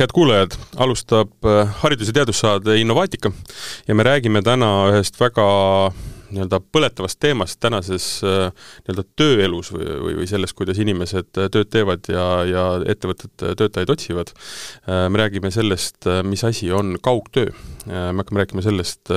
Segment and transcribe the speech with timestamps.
[0.00, 3.32] head kuulajad, alustab äh, Haridus- ja Teadussaade Innovaatika
[3.88, 5.44] ja me räägime täna ühest väga
[6.30, 8.48] nii-öelda põletavast teemast tänases äh,
[8.86, 13.92] nii-öelda tööelus või, või, või selles, kuidas inimesed äh, tööd teevad ja, ja ettevõtted töötajaid
[13.92, 14.32] otsivad.
[14.88, 17.52] me räägime sellest, mis asi on kaugtöö.
[17.86, 19.12] me hakkame rääkima sellest,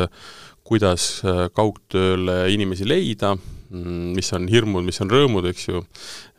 [0.63, 1.21] kuidas
[1.55, 3.37] kaugtööle inimesi leida,
[3.73, 5.81] mis on hirmud, mis on rõõmud, eks ju,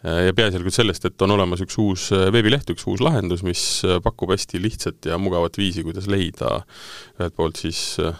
[0.04, 3.98] ja peaasjalikult sellest, et on olemas üks uus äh, veebileht, üks uus lahendus, mis äh,
[4.04, 6.60] pakub hästi lihtsat ja mugavat viisi, kuidas leida
[7.18, 8.14] ühelt poolt siis äh,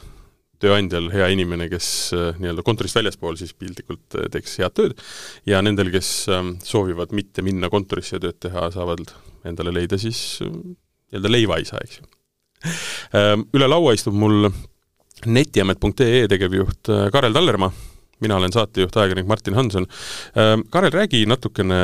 [0.64, 1.86] tööandjal hea inimene, kes
[2.40, 4.94] nii-öelda kontorist väljaspool siis piltlikult teeks head tööd,
[5.50, 9.02] ja nendel, kes ähm, soovivad mitte minna kontorisse tööd teha, saavad
[9.44, 12.06] endale leida siis nii-öelda leivaisa, eks ju.
[13.18, 14.46] Ähm, üle laua istub mul
[15.26, 17.74] netiamet.ee tegevjuht Karel Tallermaa
[18.22, 19.86] mina olen saatejuht, ajakirjanik Martin Hanson.
[20.38, 21.78] Ähm, Karel, räägi natukene,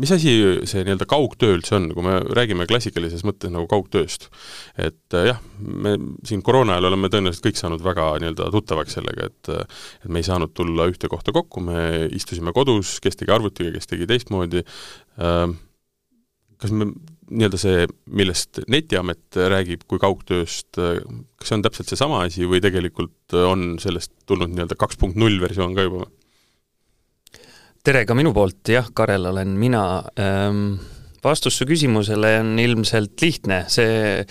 [0.00, 0.34] mis asi
[0.68, 4.28] see nii-öelda kaugtöö üldse on, kui me räägime klassikalises mõttes nagu kaugtööst.
[4.76, 9.30] et äh, jah, me siin koroona ajal oleme tõenäoliselt kõik saanud väga nii-öelda tuttavaks sellega,
[9.30, 13.72] et et me ei saanud tulla ühte kohta kokku, me istusime kodus, kes tegi arvutiga,
[13.76, 14.64] kes tegi teistmoodi,
[15.22, 15.58] ähm,
[16.60, 16.90] kas me
[17.30, 23.34] nii-öelda see, millest Netiamet räägib kui kaugtööst, kas see on täpselt seesama asi või tegelikult
[23.42, 26.06] on sellest tulnud nii-öelda kaks punkt null versioon ka juba?
[27.86, 29.86] tere ka minu poolt, jah, Karel olen mina
[30.18, 30.76] ähm
[31.26, 34.22] vastus su küsimusele on ilmselt lihtne, see,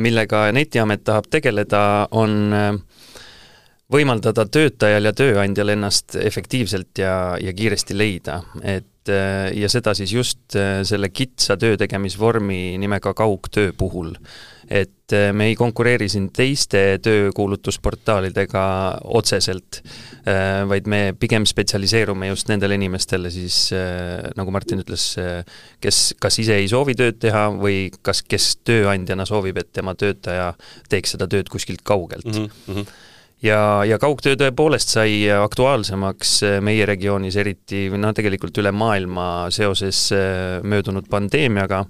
[0.00, 1.82] millega Netiamet tahab tegeleda,
[2.14, 2.70] on äh,
[3.92, 10.14] võimaldada töötajal ja tööandjal ennast efektiivselt ja, ja kiiresti leida, et äh, ja seda siis
[10.14, 14.14] just äh, selle kitsa töötegemisvormi nimega kaugtöö puhul.
[14.64, 18.64] et äh, me ei konkureeri siin teiste töökuulutusportaalidega
[19.04, 19.82] otseselt,
[20.24, 23.68] vaid me pigem spetsialiseerume just nendele inimestele siis,
[24.36, 25.10] nagu Martin ütles,
[25.84, 30.54] kes kas ise ei soovi tööd teha või kas, kes tööandjana soovib, et tema töötaja
[30.88, 32.48] teeks seda tööd kuskilt kaugelt mm.
[32.64, 33.12] -hmm
[33.44, 40.06] ja, ja kaugtöö tõepoolest sai aktuaalsemaks äh, meie regioonis eriti, noh, tegelikult üle maailma seoses
[40.16, 41.84] äh, möödunud pandeemiaga.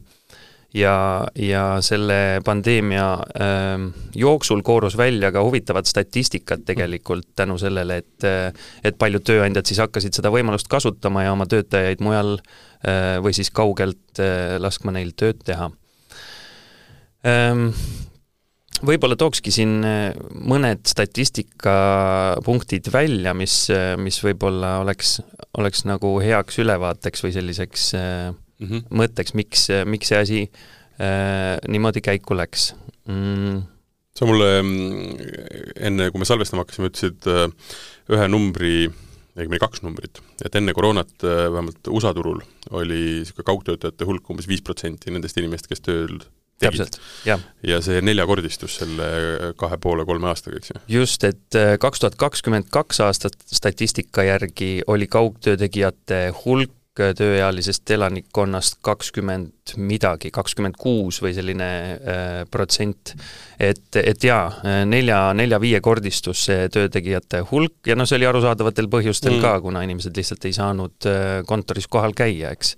[0.74, 3.04] Ja, ja selle pandeemia
[3.38, 3.84] äh,
[4.18, 8.48] jooksul koorus välja ka huvitavat statistikat tegelikult tänu sellele, et äh,
[8.82, 13.54] et paljud tööandjad siis hakkasid seda võimalust kasutama ja oma töötajaid mujal äh, või siis
[13.54, 15.70] kaugelt äh, laskma neil tööd teha.
[17.24, 17.70] Ähm,
[18.86, 25.18] võib-olla tookski siin äh, mõned statistikapunktid välja, mis, äh, mis võib-olla oleks,
[25.58, 28.80] oleks nagu heaks ülevaateks või selliseks mm -hmm.
[29.00, 30.50] mõtteks, miks, miks see asi äh,
[31.68, 32.74] niimoodi käiku läks.
[33.04, 33.62] Mm..
[34.16, 35.16] sa mulle mm,
[35.76, 37.26] enne, kui me salvestama hakkasime, ütlesid
[38.08, 38.88] ühe numbri,
[39.34, 42.40] õigemini kaks numbrit, et enne koroonat vähemalt USA turul
[42.70, 46.16] oli niisugune kaugtöötajate hulk umbes viis protsenti nendest inimestest, kes tööl
[46.62, 47.42] täpselt, jah.
[47.66, 49.08] ja see neljekordistus selle
[49.60, 50.80] kahe poole, kolme aastaga, eks ju?
[51.00, 57.90] just, et äh, kaks tuhat kakskümmend kaks aastat statistika järgi oli kaugtöö tegijate hulk tööealisest
[57.90, 63.16] elanikkonnast kakskümmend midagi, kakskümmend kuus või selline äh, protsent.
[63.58, 64.52] et, et jaa,
[64.86, 69.42] nelja, nelja-viiekordistus see töötegijate hulk ja noh, see oli arusaadavatel põhjustel mm.
[69.42, 72.76] ka, kuna inimesed lihtsalt ei saanud äh, kontoris kohal käia, eks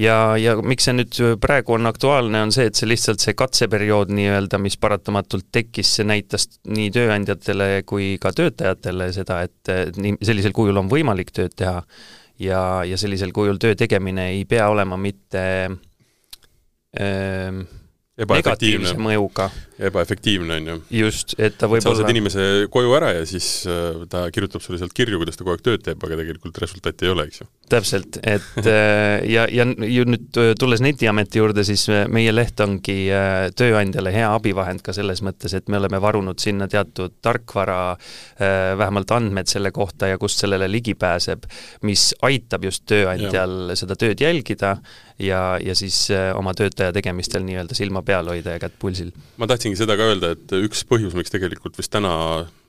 [0.00, 4.12] ja, ja miks see nüüd praegu on aktuaalne, on see, et see lihtsalt see katseperiood
[4.14, 10.56] nii-öelda, mis paratamatult tekkis, see näitas nii tööandjatele kui ka töötajatele seda, et nii, sellisel
[10.56, 11.80] kujul on võimalik tööd teha.
[12.42, 15.42] Ja, ja sellisel kujul töö tegemine ei pea olema mitte
[16.98, 17.62] öö,
[18.14, 19.48] negatiivse mõjuga.
[19.74, 20.74] ebaefektiivne, on ju.
[21.00, 24.62] just, et ta võib olla sa saad inimese koju ära ja siis äh, ta kirjutab
[24.62, 27.42] sulle sealt kirju, kuidas ta kogu aeg tööd teeb, aga tegelikult resultaati ei ole, eks
[27.42, 27.46] ju.
[27.74, 33.00] täpselt, et äh, ja, ja ju nüüd äh, tulles Netiameti juurde, siis meie leht ongi
[33.58, 37.96] tööandjale hea abivahend ka selles mõttes, et me oleme varunud sinna teatud tarkvara,
[38.38, 41.48] vähemalt andmed selle kohta ja kust sellele ligi pääseb,
[41.88, 43.78] mis aitab just tööandjal ja.
[43.80, 44.76] seda tööd jälgida
[45.18, 49.12] ja, ja siis oma töötaja tegemistel nii-öelda silma peal hoida ja kätt pulsil.
[49.38, 52.14] ma tahtsingi seda ka öelda, et üks põhjus, miks tegelikult vist täna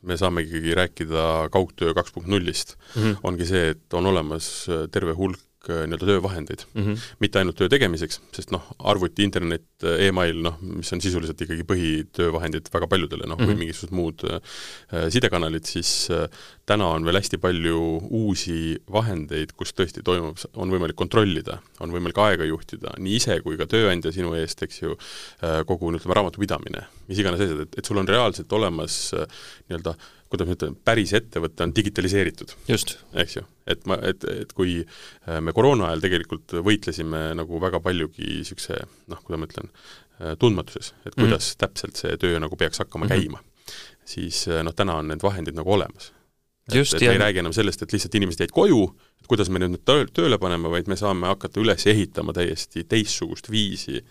[0.06, 3.20] me saamegi rääkida kaugtöö kaks punkt nullist, mhm.
[3.26, 4.50] ongi see, et on olemas
[4.94, 7.06] terve hulk äh, nii-öelda töövahendeid mm, -hmm.
[7.24, 11.66] mitte ainult töö tegemiseks, sest noh, arvuti, internet e, email, noh, mis on sisuliselt ikkagi
[11.68, 13.64] põhitöövahendid väga paljudele, noh mm -hmm., või mhm.
[13.64, 16.28] mingisugused muud äh, sidekanalid, siis äh,
[16.66, 22.18] täna on veel hästi palju uusi vahendeid, kus tõesti toimub, on võimalik kontrollida, on võimalik
[22.26, 24.98] aega juhtida, nii ise kui ka tööandja sinu eest, eks ju,
[25.44, 29.28] äh, kogu ütleme, raamatupidamine, mis iganes asjad, et, et sul on reaalselt olemas äh,
[29.70, 29.96] nii-öelda
[30.36, 32.56] kuidas ma ütlen, päris ettevõte on digitaliseeritud.
[33.24, 37.82] eks ju, et ma, et, et kui äh, me koroona ajal tegelikult võitlesime nagu väga
[37.84, 39.72] paljugi niisuguse noh, kuidas ma ütlen,
[40.40, 41.26] tundmatuses, et mhm.
[41.26, 41.60] kuidas mm -hmm.
[41.66, 43.20] täpselt see töö nagu peaks hakkama mm -hmm.
[43.20, 43.40] käima,
[44.06, 46.14] siis noh, täna on need vahendid nagu olemas
[46.74, 48.80] Just, et, et me ei räägi enam sellest, et lihtsalt inimesed jäid koju,
[49.22, 54.02] et kuidas me nüüd tööle paneme, vaid me saame hakata üles ehitama täiesti teistsugust viisi,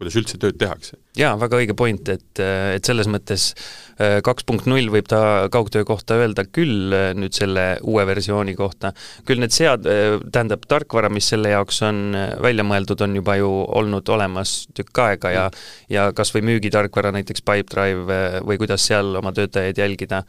[0.00, 0.96] kuidas üldse tööd tehakse.
[1.14, 5.86] jaa, väga õige point, et, et selles mõttes äh, kaks punkt null võib ta kaugtöö
[5.86, 8.90] kohta öelda küll äh, nüüd selle uue versiooni kohta,
[9.28, 12.02] küll need sead-, äh, tähendab, tarkvara, mis selle jaoks on
[12.42, 15.46] välja mõeldud, on juba ju olnud olemas tükk aega ja
[15.92, 20.24] ja kas või müügitarkvara, näiteks Pipedrive või kuidas seal oma töötajaid jälgida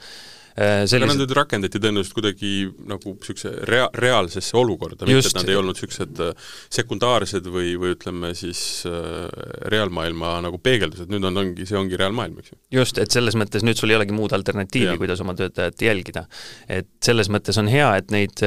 [0.55, 1.03] sellised...
[1.03, 2.51] aga nad nüüd rakendati tõenäoliselt kuidagi
[2.87, 7.95] nagu niisuguse rea-, reaalsesse olukorda, mitte et nad ei olnud niisugused äh, sekundaarsed või, või
[7.95, 9.25] ütleme siis äh,
[9.73, 12.59] reaalmaailma nagu peegeldused, nüüd on, ongi, see ongi reaalmaailm, eks ju.
[12.79, 16.25] just, et selles mõttes nüüd sul ei olegi muud alternatiivi, kuidas oma töötajat jälgida.
[16.71, 18.39] et selles mõttes on hea, et neid,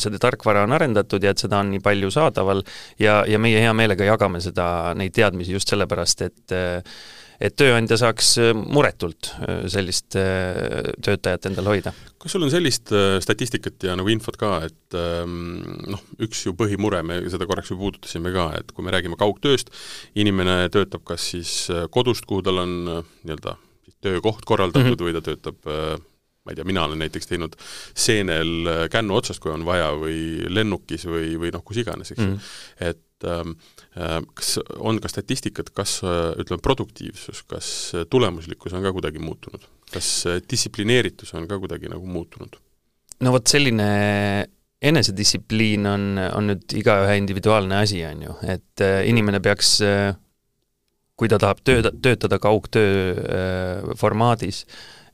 [0.00, 2.64] seda tarkvara on arendatud ja et seda on nii palju saadaval
[3.02, 6.58] ja, ja meie hea meelega jagame seda, neid teadmisi just sellepärast, et
[7.42, 11.92] et tööandja saaks äh, muretult äh, sellist äh, töötajat endal hoida.
[12.18, 12.90] kas sul on sellist
[13.22, 15.62] statistikat ja nagu infot ka, et ähm,
[15.92, 19.70] noh, üks ju põhimure, me seda korraks ju puudutasime ka, et kui me räägime kaugtööst,
[20.18, 21.54] inimene töötab kas siis
[21.94, 23.54] kodust, kuhu tal on nii-öelda
[24.02, 25.06] töökoht korraldatud mm -hmm.
[25.06, 26.06] või ta töötab
[26.48, 27.54] ma ei tea, mina olen näiteks teinud
[27.94, 32.26] seenel kännu otsast, kui on vaja, või lennukis või, või noh, kus iganes, eks ju
[32.26, 32.88] mm -hmm..
[32.90, 33.56] et ähm,
[33.98, 37.68] Äh, kas on ka statistikat, kas äh, ütleme, produktiivsus, kas
[38.10, 39.64] tulemuslikkus on ka kuidagi muutunud?
[39.88, 42.58] kas äh, distsiplineeritus on ka kuidagi nagu muutunud?
[43.24, 43.88] no vot, selline
[44.78, 46.04] enesedistsipliin on,
[46.36, 49.72] on nüüd igaühe individuaalne asi, on ju, et inimene peaks,
[51.18, 54.62] kui ta tahab tööda, töötada kaugtöö formaadis,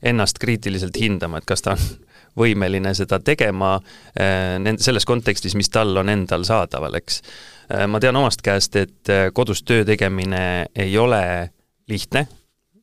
[0.05, 1.81] ennast kriitiliselt hindama, et kas ta on
[2.43, 3.79] võimeline seda tegema
[4.13, 7.54] nende, selles kontekstis, mis tal on endal saadaval, eks Äh,
[7.87, 11.49] ma tean omast käest, et äh, kodus töö tegemine ei ole
[11.89, 12.27] lihtne,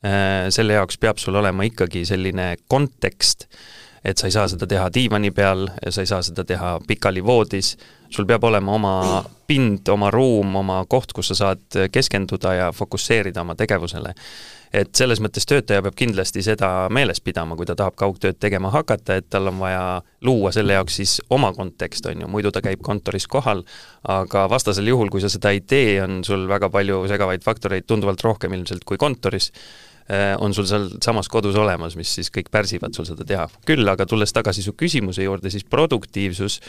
[0.04, 3.46] äh, selle jaoks peab sul olema ikkagi selline kontekst,
[4.04, 7.76] et sa ei saa seda teha diivani peal, sa ei saa seda teha pikali voodis,
[8.10, 8.96] sul peab olema oma
[9.46, 14.14] pind, oma ruum, oma koht, kus sa saad keskenduda ja fokusseerida oma tegevusele
[14.72, 19.18] et selles mõttes töötaja peab kindlasti seda meeles pidama, kui ta tahab kaugtööd tegema hakata,
[19.20, 19.84] et tal on vaja
[20.24, 23.62] luua selle jaoks siis oma kontekst, on ju, muidu ta käib kontoris kohal,
[24.08, 28.24] aga vastasel juhul, kui sa seda ei tee, on sul väga palju segavaid faktoreid, tunduvalt
[28.24, 29.50] rohkem ilmselt kui kontoris,
[30.08, 33.48] eh, on sul seal samas kodus olemas, mis siis kõik pärsivad sul seda teha.
[33.68, 36.60] küll aga tulles tagasi su küsimuse juurde, siis produktiivsus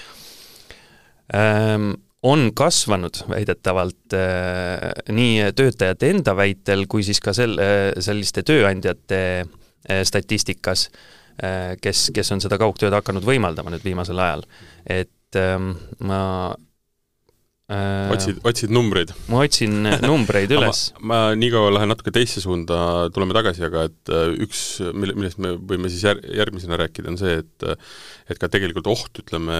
[1.34, 7.60] ähm, on kasvanud väidetavalt äh, nii töötajate enda väitel kui siis ka sel-,
[8.00, 10.88] selliste tööandjate äh, statistikas
[11.44, 14.46] äh,, kes, kes on seda kaugtööd hakanud võimaldama nüüd viimasel ajal.
[14.88, 16.22] et ähm, ma
[16.54, 16.62] äh,
[18.14, 19.14] otsid, otsid numbreid?
[19.31, 24.14] ma otsin numbreid üles ma, ma niikaua lähen natuke teisse suunda, tuleme tagasi, aga et
[24.14, 27.68] äh, üks, mille, millest me võime siis jär-, järgmisena rääkida, on see, et
[28.31, 29.58] et ka tegelikult oht, ütleme,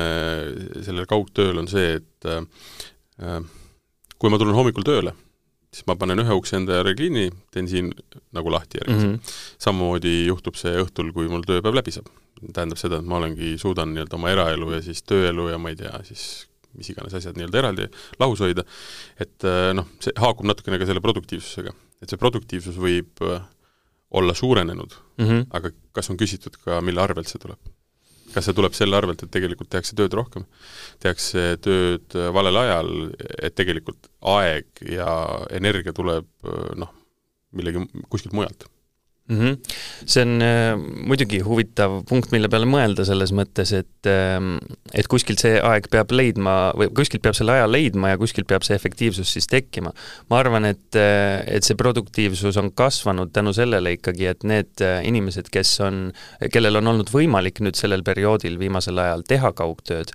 [0.86, 3.44] sellel kaugtööl on see, et äh,
[4.18, 5.16] kui ma tulen hommikul tööle,
[5.74, 7.92] siis ma panen ühe ukse enda järele kinni, teen siin
[8.36, 9.16] nagu lahti järgmise mm.
[9.16, 9.36] -hmm.
[9.66, 12.12] samamoodi juhtub see õhtul, kui mul tööpäev läbi saab.
[12.44, 15.78] tähendab seda, et ma olengi, suudan nii-öelda oma eraelu ja siis tööelu ja ma ei
[15.80, 16.48] tea, siis
[16.78, 17.90] mis iganes asjad nii-öelda eraldi
[18.22, 18.66] lahus hoida,
[19.22, 21.74] et äh, noh, see haakub natukene ka selle produktiivsusega.
[22.04, 23.46] et see produktiivsus võib äh,
[24.14, 25.46] olla suurenenud mm, -hmm.
[25.52, 27.60] aga kas on küsitud ka, mille arvelt see tuleb?
[28.34, 30.46] kas see tuleb selle arvelt, et tegelikult tehakse tööd rohkem,
[31.00, 32.90] tehakse tööd valel ajal,
[33.38, 35.10] et tegelikult aeg ja
[35.54, 36.26] energia tuleb
[36.82, 36.90] noh,
[37.54, 38.66] millegi kuskilt mujalt
[39.30, 39.40] mm.
[39.40, 39.58] -hmm.
[40.06, 40.76] see on äh,
[41.08, 44.40] muidugi huvitav punkt, mille peale mõelda selles mõttes, et äh,
[44.94, 48.66] et kuskilt see aeg peab leidma või kuskilt peab selle aja leidma ja kuskilt peab
[48.68, 49.94] see efektiivsus siis tekkima.
[50.30, 55.02] ma arvan, et, äh, et see produktiivsus on kasvanud tänu sellele ikkagi, et need äh,
[55.08, 56.06] inimesed, kes on,
[56.52, 60.12] kellel on olnud võimalik nüüd sellel perioodil viimasel ajal teha kaugtööd,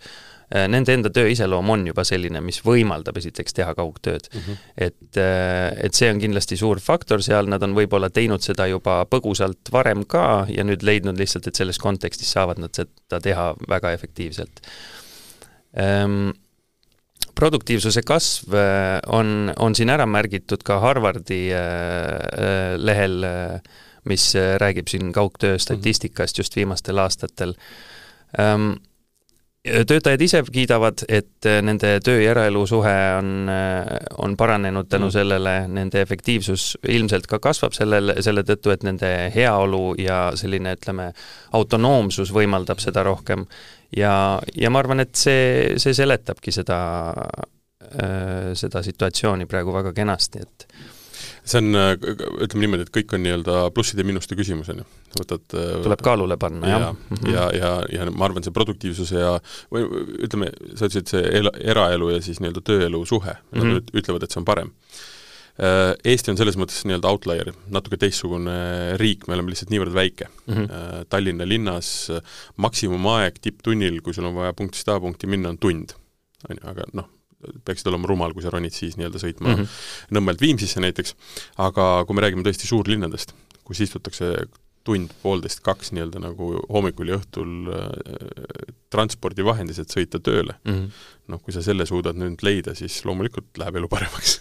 [0.48, 4.40] nende enda töö iseloom on juba selline, mis võimaldab esiteks teha kaugtööd mm.
[4.40, 4.62] -hmm.
[4.86, 9.02] et, äh, et see on kindlasti suur faktor seal, nad on võib-olla teinud seda juba
[9.10, 13.92] põgusalt varem ka ja nüüd leidnud lihtsalt, et selles kontekstis saavad nad seda teha väga
[13.92, 14.64] efektiivselt
[15.76, 16.30] ehm,
[17.36, 21.44] produktiivsuse kasv äh, on, on siin ära märgitud ka Harvardi
[22.78, 23.24] lehel,
[24.08, 27.52] mis räägib siin kaugtöö statistikast just viimastel aastatel
[28.40, 28.78] ähm,
[29.88, 33.86] töötajad ise kiidavad, et äh, nende töö ja eraelu suhe on, äh,
[34.18, 35.14] on paranenud tänu mm.
[35.14, 41.10] sellele, nende efektiivsus ilmselt ka kasvab sellel, selle tõttu, et nende heaolu ja selline, ütleme,
[41.56, 43.46] autonoomsus võimaldab seda rohkem.
[43.96, 44.12] ja,
[44.56, 46.78] ja ma arvan, et see, see seletabki seda,
[47.88, 50.68] äh, seda situatsiooni praegu väga kenasti, et
[51.48, 51.76] see on,
[52.44, 54.86] ütleme niimoodi, et kõik on nii-öelda plusside ja miinuste küsimus, on ju.
[55.18, 56.86] võtad tuleb kaalule panna, jah.
[56.86, 57.30] ja, mhm.
[57.34, 59.36] ja, ja, ja ma arvan, see produktiivsuse ja
[59.74, 59.86] või
[60.28, 63.78] ütleme, sa ütlesid, see el-, eraelu ja siis nii-öelda tööelu suhe mm, -hmm.
[63.78, 64.72] nad ütlevad, et see on parem.
[65.58, 70.28] Äh, Eesti on selles mõttes nii-öelda outlier, natuke teistsugune riik, me oleme lihtsalt niivõrd väike
[70.30, 70.54] mm.
[70.54, 71.06] -hmm.
[71.10, 72.10] Tallinna linnas
[72.56, 75.96] maksimumaeg tipptunnil, kui sul on vaja punktist A punkti minna, on tund.
[76.48, 77.08] on ju, aga noh,
[77.64, 80.16] peaksid olema rumal, kui sa ronid siis nii-öelda sõitma mm -hmm.
[80.16, 81.14] Nõmmelt Viimsisse näiteks,
[81.56, 84.34] aga kui me räägime tõesti suurlinnadest, kus istutakse
[84.88, 91.08] tund, poolteist, kaks nii-öelda nagu hommikul ja õhtul äh, transpordivahendis, et sõita tööle mm, -hmm.
[91.34, 94.38] noh, kui sa selle suudad nüüd leida, siis loomulikult läheb elu paremaks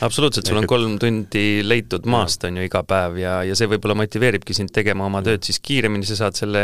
[0.00, 3.96] absoluutselt, sul on kolm tundi leitud maast, on ju, iga päev ja, ja see võib-olla
[4.02, 6.62] motiveeribki sind tegema oma tööd siis kiiremini, sa saad selle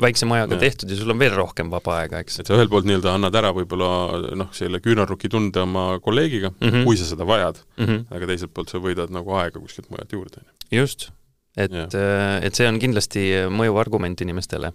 [0.00, 0.62] väikse majaga ja.
[0.66, 2.40] tehtud ja sul on veel rohkem vaba aega, eks.
[2.42, 3.90] et sa ühelt poolt nii-öelda annad ära võib-olla
[4.38, 6.88] noh, selle küünarnuki tunde oma kolleegiga mm, -hmm.
[6.88, 8.08] kui sa seda vajad mm, -hmm.
[8.16, 10.44] aga teiselt poolt sa võidad nagu aega kuskilt mujalt juurde.
[10.72, 11.10] just
[11.58, 14.72] et, äh, et see on kindlasti mõjuv argument inimestele.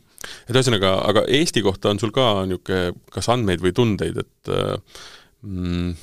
[0.47, 5.03] et ühesõnaga, aga Eesti kohta on sul ka niisugune kas andmeid või tundeid, et äh,
[5.43, 5.93] mm,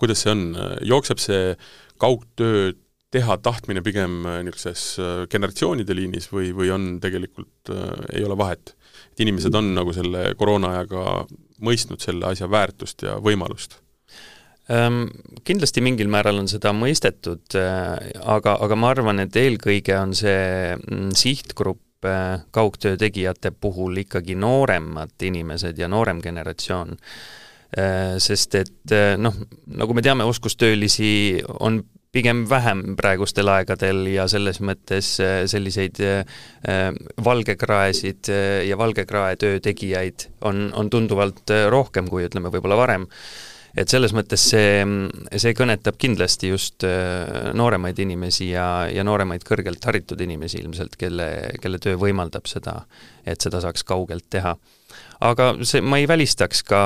[0.00, 0.46] kuidas see on,
[0.82, 1.54] jookseb see
[2.02, 2.72] kaugtöö
[3.14, 8.74] teha tahtmine pigem äh, niisuguses generatsioonide liinis või, või on tegelikult äh,, ei ole vahet?
[9.14, 11.24] et inimesed on nagu selle koroonaajaga
[11.64, 13.83] mõistnud selle asja väärtust ja võimalust?
[14.72, 15.06] Ähm,
[15.44, 20.74] kindlasti mingil määral on seda mõistetud, äh, aga, aga ma arvan, et eelkõige on see
[20.76, 21.80] mm, sihtgrupp
[22.52, 26.98] kaugtöö tegijate puhul ikkagi nooremad inimesed ja noorem generatsioon
[27.74, 29.34] Äh, sest et äh, noh,
[29.74, 31.80] nagu me teame, oskustöölisi on
[32.14, 35.98] pigem vähem praegustel aegadel ja selles mõttes äh, selliseid
[37.26, 38.30] valgekraesid
[38.68, 43.08] ja valgekrae töö tegijaid on, on tunduvalt rohkem kui ütleme, võib-olla varem.
[43.76, 44.84] Et selles mõttes see,
[45.36, 46.86] see kõnetab kindlasti just
[47.58, 51.28] nooremaid inimesi ja, ja nooremaid kõrgelt haritud inimesi ilmselt, kelle,
[51.62, 52.80] kelle töö võimaldab seda,
[53.26, 54.54] et seda saaks kaugelt teha
[55.24, 56.80] aga see, ma ei välistaks ka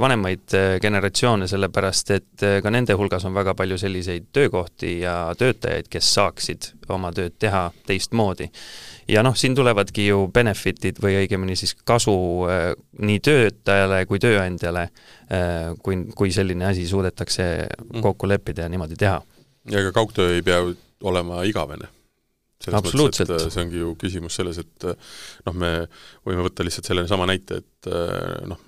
[0.00, 5.16] vanemaid äh, generatsioone, sellepärast et äh, ka nende hulgas on väga palju selliseid töökohti ja
[5.38, 8.50] töötajaid, kes saaksid oma tööd teha teistmoodi.
[9.08, 12.16] ja noh, siin tulevadki ju benefit'id või õigemini siis kasu
[12.50, 14.88] äh, nii töötajale kui tööandjale,
[15.82, 18.02] kui, kui selline asi suudetakse mm.
[18.02, 19.20] kokku leppida ja niimoodi teha.
[19.70, 20.62] ja ega kaugtöö ei pea
[21.02, 21.95] olema igavene
[23.24, 25.14] et äh, see ongi ju küsimus selles, et äh,
[25.46, 25.70] noh, me
[26.26, 28.60] võime võtta lihtsalt selle sama näite, et äh, noh,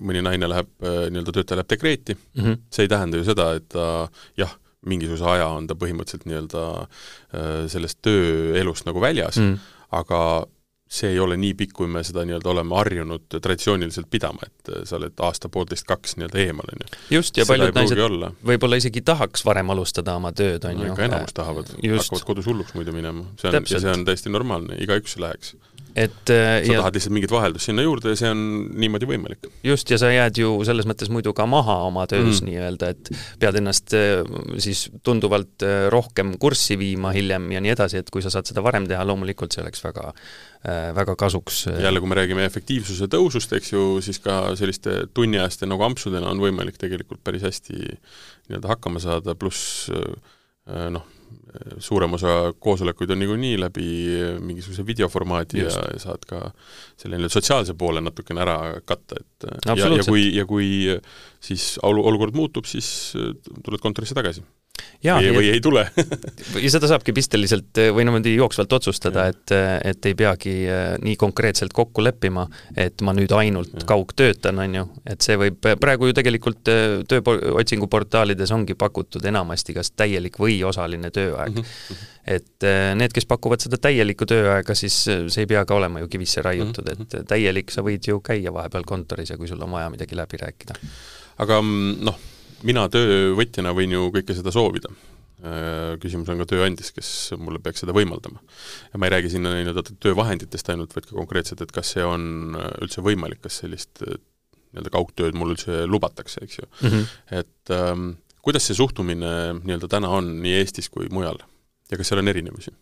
[0.00, 2.60] mõni naine läheb, nii-öelda töötaja läheb dekreeti mm, -hmm.
[2.72, 4.06] see ei tähenda ju seda, et ta
[4.38, 4.54] jah,
[4.86, 6.62] mingisuguse aja on ta põhimõtteliselt nii-öelda
[7.68, 9.74] sellest tööelust nagu väljas mm, -hmm.
[9.98, 10.20] aga
[10.96, 14.96] see ei ole nii pikk, kui me seda nii-öelda oleme harjunud traditsiooniliselt pidama, et sa
[14.98, 17.00] oled aasta-poolteist, kaks nii-öelda eemal, on ju.
[17.18, 18.02] just, ja paljud naised
[18.50, 20.90] võib-olla isegi tahaks varem alustada oma tööd, on ju.
[20.92, 25.18] ikka enamus tahavad, hakkavad kodus hulluks muidu minema, see on, see on täiesti normaalne, igaüks
[25.22, 25.54] läheks
[25.96, 28.40] et äh, sa ja, tahad lihtsalt mingit vaheldust sinna juurde ja see on
[28.76, 29.48] niimoodi võimalik.
[29.64, 32.50] just, ja sa jääd ju selles mõttes muidu ka maha oma töös mm.
[32.50, 33.10] nii-öelda, et
[33.40, 34.20] pead ennast äh,
[34.62, 38.64] siis tunduvalt äh, rohkem kurssi viima hiljem ja nii edasi, et kui sa saad seda
[38.66, 40.12] varem teha, loomulikult see oleks väga
[40.66, 41.60] väga kasuks.
[41.78, 46.40] jälle, kui me räägime efektiivsuse tõusust, eks ju, siis ka selliste tunniajaste nagu ampsudena on
[46.42, 49.86] võimalik tegelikult päris hästi nii-öelda hakkama saada, pluss
[50.66, 51.06] noh,
[51.80, 53.86] suurem osa koosolekuid on niikuinii läbi
[54.44, 55.78] mingisuguse videoformaadi Just.
[55.80, 56.42] ja, saad ka
[56.96, 60.68] selle nii-öelda sotsiaalse poole natukene ära katta, et ja, ja kui, ja kui
[61.40, 62.88] siis olukord muutub, siis
[63.64, 64.44] tuled kontorisse tagasi
[65.04, 65.84] Jaa, või, või ei tule
[66.64, 69.52] ja seda saabki pisteliselt või niimoodi jooksvalt otsustada, et,
[69.84, 73.84] et ei peagi äh, nii konkreetselt kokku leppima, et ma nüüd ainult ja.
[73.88, 79.92] kaugtöötan, on ju, et see võib, praegu ju tegelikult äh, tööotsinguportaalides ongi pakutud enamasti kas
[79.96, 81.66] täielik või osaline tööaeg mm.
[81.66, 82.06] -hmm.
[82.36, 82.68] et
[82.98, 86.88] need, kes pakuvad seda täielikku tööaega, siis see ei pea ka olema ju kivisse raiutud
[86.88, 87.20] mm, -hmm.
[87.20, 90.40] et täielik, sa võid ju käia vahepeal kontoris ja kui sul on vaja midagi läbi
[90.40, 90.80] rääkida.
[91.38, 92.18] aga mm, noh,
[92.64, 94.92] mina töövõtjana võin ju kõike seda soovida.
[95.44, 98.40] Äh, küsimus on ka tööandjas, kes mulle peaks seda võimaldama.
[98.92, 102.56] ja ma ei räägi sinna nii-öelda töövahenditest ainult, vaid ka konkreetselt, et kas see on
[102.56, 104.16] äh, üldse võimalik, kas sellist äh,
[104.72, 106.88] nii-öelda kaugtööd mul üldse lubatakse, eks ju mm.
[106.88, 107.12] -hmm.
[107.42, 108.08] et ähm,
[108.40, 111.38] kuidas see suhtumine nii-öelda täna on nii Eestis kui mujal
[111.90, 112.72] ja kas seal on erinevusi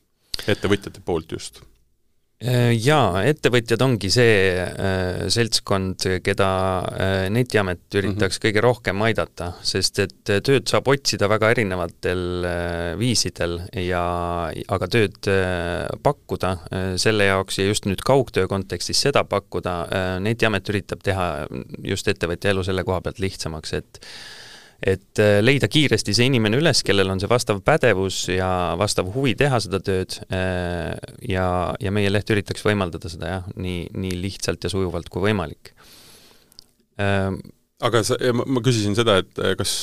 [0.47, 1.63] ettevõtjate poolt just?
[2.43, 6.49] Äh, jaa, ettevõtjad ongi see äh, seltskond, keda
[6.83, 8.43] äh, Netiamet üritaks mm -hmm.
[8.43, 14.03] kõige rohkem aidata, sest et tööd saab otsida väga erinevatel äh, viisidel ja
[14.51, 20.21] aga tööd äh, pakkuda äh, selle jaoks ja just nüüd kaugtöö kontekstis seda pakkuda äh,,
[20.21, 21.47] Netiamet üritab teha
[21.85, 24.01] just ettevõtja elu selle koha pealt lihtsamaks, et
[24.85, 28.49] et äh, leida kiiresti see inimene üles, kellel on see vastav pädevus ja
[28.81, 30.93] vastav huvi teha seda tööd äh,
[31.31, 31.47] ja,
[31.81, 35.73] ja meie leht üritaks võimaldada seda jah, nii, nii lihtsalt ja sujuvalt kui võimalik.
[37.01, 37.41] Ähm,
[37.85, 39.77] aga sa, ma küsisin seda, et äh, kas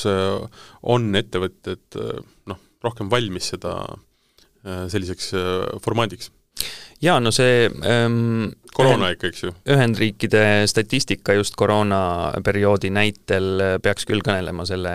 [0.82, 1.98] on ettevõtted
[2.50, 3.74] noh, rohkem valmis seda
[4.62, 5.32] selliseks
[5.82, 6.30] formaadiks?
[7.02, 9.52] Jaa, no see ähm, koroona ikka, eks ju?
[9.74, 14.94] Ühendriikide statistika just koroonaperioodi näitel peaks küll kõnelema selle,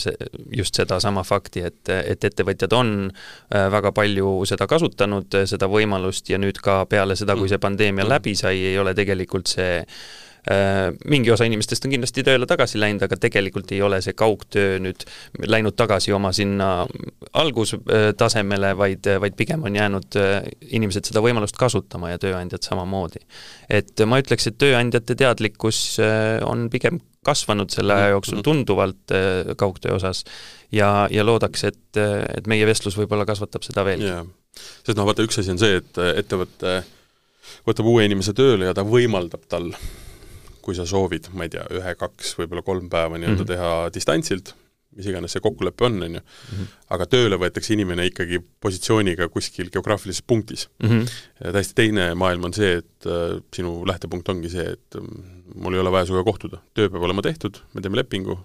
[0.00, 0.14] see,
[0.56, 6.38] just sedasama fakti, et, et ettevõtjad on äh, väga palju seda kasutanud, seda võimalust, ja
[6.42, 8.12] nüüd ka peale seda, kui see pandeemia mm.
[8.14, 10.25] läbi sai, ei ole tegelikult see Äh,
[11.10, 15.02] mingi osa inimestest on kindlasti tööle tagasi läinud, aga tegelikult ei ole see kaugtöö nüüd
[15.42, 16.68] läinud tagasi oma sinna
[17.34, 20.46] algustasemele, vaid, vaid pigem on jäänud äh,
[20.78, 23.24] inimesed seda võimalust kasutama ja tööandjad samamoodi.
[23.68, 28.46] et ma ütleks, et tööandjate teadlikkus äh, on pigem kasvanud selle aja jooksul mhm.
[28.46, 29.14] tunduvalt
[29.58, 30.22] kaugtöö osas
[30.70, 34.22] ja, ja loodaks, et, et meie vestlus võib-olla kasvatab seda veelgi yeah..
[34.86, 36.84] sest noh, vaata üks asi on see, et ettevõte
[37.66, 39.72] võtab uue inimese tööle ja ta võimaldab tal
[40.66, 43.52] kui sa soovid, ma ei tea, ühe-kaks, võib-olla kolm päeva nii-öelda mm -hmm.
[43.52, 44.54] teha distantsilt,
[44.96, 46.68] mis iganes see kokkulepe on, on ju, mhm.
[46.96, 50.88] aga tööle võetakse inimene ikkagi positsiooniga kuskil geograafilises punktis mm.
[50.88, 51.16] -hmm.
[51.44, 55.08] ja täiesti teine maailm on see, et äh, sinu lähtepunkt ongi see, et äh,
[55.54, 58.38] mul ei ole vaja sinuga kohtuda, töö peab olema tehtud, me teeme lepingu,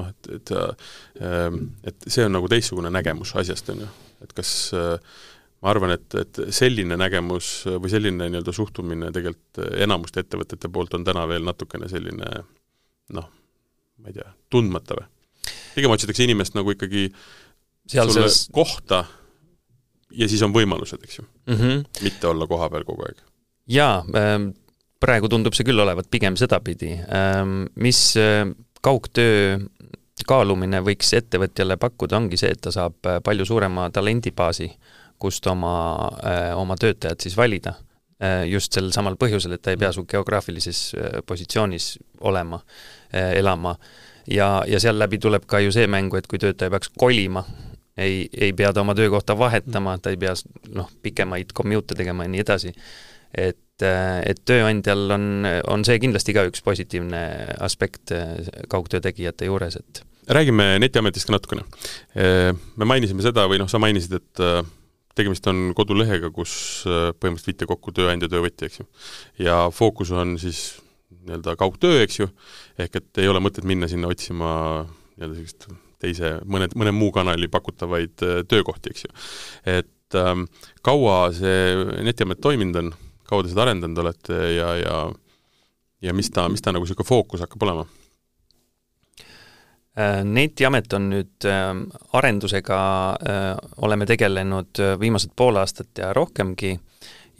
[0.00, 3.90] noh et, et äh, et see on nagu teistsugune nägemus asjast, on ju.
[4.24, 4.96] et kas äh,
[5.62, 11.06] ma arvan, et, et selline nägemus või selline nii-öelda suhtumine tegelikult enamuste ettevõtete poolt on
[11.06, 12.28] täna veel natukene selline
[13.16, 13.30] noh,
[13.98, 15.08] ma ei tea, tundmata või?
[15.74, 17.08] pigem otsitakse inimest nagu ikkagi
[17.88, 18.48] Seal sulle selles...
[18.52, 19.04] kohta
[20.14, 21.54] ja siis on võimalused, eks ju mm.
[21.54, 21.84] -hmm.
[22.06, 23.22] mitte olla kohapeal kogu aeg.
[23.66, 24.50] jaa ähm,,
[25.00, 28.46] praegu tundub see küll olevat pigem sedapidi ähm,, mis äh,
[28.82, 29.58] kaugtöö
[30.26, 34.70] kaalumine võiks ettevõtjale pakkuda, ongi see, et ta saab äh, palju suurema talendibaasi
[35.18, 35.74] kust oma,
[36.22, 37.74] äh, oma töötajad siis valida.
[38.22, 42.58] Äh, just sel samal põhjusel, et ta ei pea su geograafilises äh, positsioonis olema,
[43.12, 43.76] elama.
[44.28, 47.44] ja, ja seal läbi tuleb ka ju see mängu, et kui töötaja peaks kolima,
[47.96, 50.34] ei, ei pea ta oma töökohta vahetama, ta ei pea
[50.74, 52.74] noh, pikemaid commute'e tegema ja nii edasi.
[53.32, 57.22] et, et tööandjal on, on see kindlasti ka üks positiivne
[57.64, 58.12] aspekt
[58.68, 61.62] kaugtöö tegijate juures, et räägime Netiametist ka natukene.
[62.76, 64.44] Me mainisime seda või noh, sa mainisid, et
[65.18, 66.52] tegemist on kodulehega, kus
[66.86, 68.88] äh, põhimõtteliselt viite kokku tööandja, töövõtja, eks ju.
[69.44, 70.78] ja fookus on siis
[71.10, 72.30] nii-öelda kaugtöö, eks ju,
[72.80, 74.50] ehk et ei ole mõtet minna sinna otsima
[74.86, 79.14] nii-öelda sellist teise, mõne, mõne muu kanali pakutavaid äh, töökohti, eks ju.
[79.78, 80.46] et ähm,
[80.86, 82.92] kaua see Netiamet toiminud on,
[83.28, 85.00] kaua te seda arendanud olete ja, ja
[86.02, 87.86] ja mis ta, mis ta nagu niisugune fookus hakkab olema?
[89.98, 91.72] Äh, netiamet on nüüd äh,
[92.14, 92.78] arendusega,
[93.18, 93.46] äh,
[93.82, 96.76] oleme tegelenud viimased pool aastat ja rohkemgi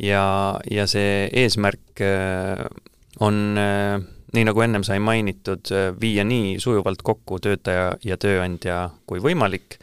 [0.02, 0.24] ja,
[0.70, 2.02] ja see eesmärk
[3.22, 8.76] on nii nagu ennem sai mainitud, viia nii sujuvalt kokku töötaja ja tööandja
[9.08, 9.78] kui võimalik,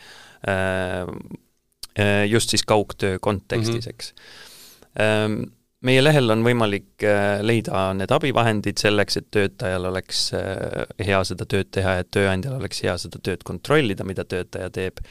[2.32, 5.04] just siis kaugtöö kontekstis, eks mm.
[5.04, 5.55] -hmm
[5.86, 11.48] meie lehel on võimalik äh, leida need abivahendid selleks, et töötajal oleks äh, hea seda
[11.50, 15.04] tööd teha ja tööandjal oleks hea seda tööd kontrollida, mida töötaja teeb.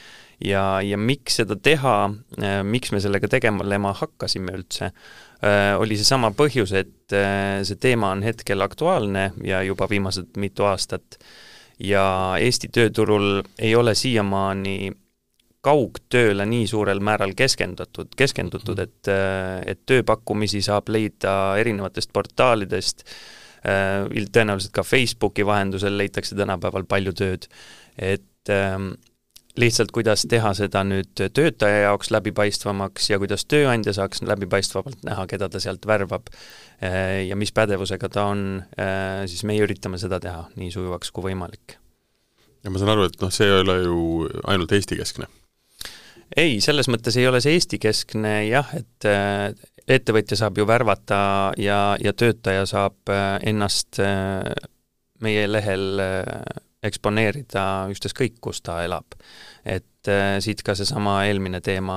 [0.44, 1.96] ja, ja miks seda teha,
[2.40, 4.92] äh, miks me sellega tegelema hakkasime üldse,
[5.76, 11.18] oli seesama põhjus, et see teema on hetkel aktuaalne ja juba viimased mitu aastat
[11.76, 12.04] ja
[12.40, 14.88] Eesti tööturul ei ole siiamaani
[15.64, 18.83] kaugtööle nii suurel määral keskendatud, keskendutud, mhm.
[18.85, 23.07] et, et tööpakkumisi saab leida erinevatest portaalidest,
[23.64, 27.46] tõenäoliselt ka Facebooki vahendusel leitakse tänapäeval palju tööd,
[27.96, 28.90] et ähm,
[29.57, 35.48] lihtsalt kuidas teha seda nüüd töötaja jaoks läbipaistvamaks ja kuidas tööandja saaks läbipaistvamalt näha, keda
[35.48, 38.44] ta sealt värvab äh, ja mis pädevusega ta on,
[38.77, 41.79] äh, siis meie üritame seda teha nii sujuvaks kui võimalik.
[42.64, 45.31] ja ma saan aru, et noh, see ei ole ju ainult Eesti-keskne
[46.36, 49.50] ei, selles mõttes ei ole see Eesti-keskne jah, et äh,
[49.88, 51.18] ettevõtja saab ju värvata
[51.60, 54.42] ja, ja töötaja saab äh, ennast äh,
[55.24, 56.02] meie lehel
[56.84, 59.16] eksponeerida ükstaskõik, kus ta elab.
[59.64, 61.96] et äh, siit ka seesama eelmine teema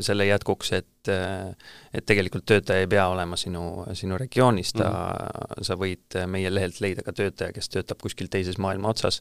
[0.00, 1.52] selle jätkuks, et äh,
[1.92, 5.64] et tegelikult töötaja ei pea olema sinu, sinu regioonis, ta mm, -hmm.
[5.68, 9.20] sa võid meie lehelt leida ka töötaja, kes töötab kuskil teises maailma otsas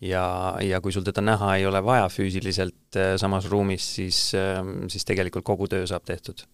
[0.00, 0.24] ja,
[0.64, 5.04] ja kui sul teda näha ei ole vaja füüsiliselt äh, samas ruumis, siis, äh, siis
[5.08, 6.46] tegelikult kogu töö saab tehtud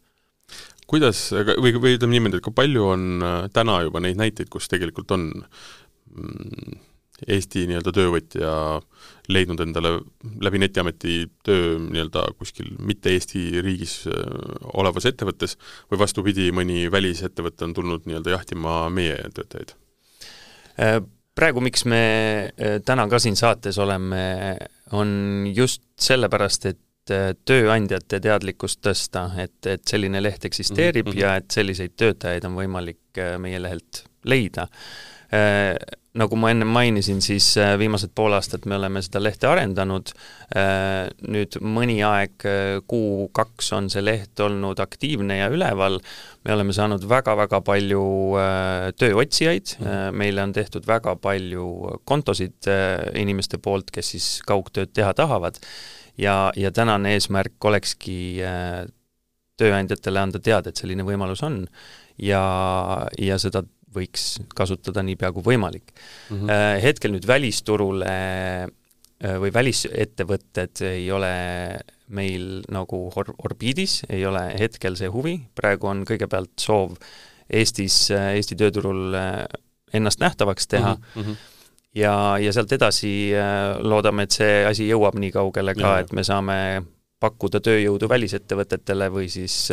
[0.87, 4.71] kuidas, või, või ütleme niimoodi, et kui palju on äh, täna juba neid näiteid, kus
[4.73, 6.85] tegelikult on mm,
[7.27, 8.51] Eesti nii-öelda töövõtja
[9.33, 9.95] leidnud endale
[10.45, 11.15] läbi Netiameti
[11.47, 13.95] töö nii-öelda kuskil mitte Eesti riigis
[14.77, 15.57] olevas ettevõttes
[15.89, 19.73] või vastupidi, mõni välisettevõte on tulnud nii-öelda jahtima meie töötajaid?
[21.37, 22.01] Praegu, miks me
[22.49, 24.22] äh, täna ka siin saates oleme,
[24.96, 25.11] on
[25.55, 31.20] just sellepärast, et äh, tööandjate teadlikkust tõsta, et, et selline leht eksisteerib mm -hmm.
[31.20, 34.68] ja et selliseid töötajaid on võimalik äh, meie lehelt leida
[36.16, 40.12] nagu ma enne mainisin, siis äh, viimased pool aastat me oleme seda lehte arendanud,
[40.57, 45.98] äh, nüüd mõni aeg, äh, kuu-kaks on see leht olnud aktiivne ja üleval,
[46.46, 48.05] me oleme saanud väga-väga palju
[49.00, 50.16] tööotsijaid, mhm.
[50.20, 51.66] meile on tehtud väga palju
[52.07, 52.68] kontosid
[53.18, 55.59] inimeste poolt, kes siis kaugtööd teha tahavad,
[56.22, 58.18] ja, ja tänane eesmärk olekski
[59.59, 61.64] tööandjatele anda teada, et selline võimalus on.
[62.20, 62.42] Ja,
[63.20, 63.64] ja seda
[63.97, 66.37] võiks kasutada niipea kui võimalik mm.
[66.37, 66.81] -hmm.
[66.83, 71.33] Hetkel nüüd välisturule äh, või välisettevõtted ei ole
[72.07, 76.97] meil nagu or-, orbiidis, ei ole hetkel see huvi, praegu on kõigepealt soov
[77.51, 79.15] Eestis, äh, Eesti tööturul
[79.95, 81.37] ennast nähtavaks teha mm, -hmm.
[81.95, 83.33] ja, ja sealt edasi
[83.81, 86.83] loodame, et see asi jõuab nii kaugele ka, et me saame
[87.21, 89.71] pakkuda tööjõudu välisettevõtetele või siis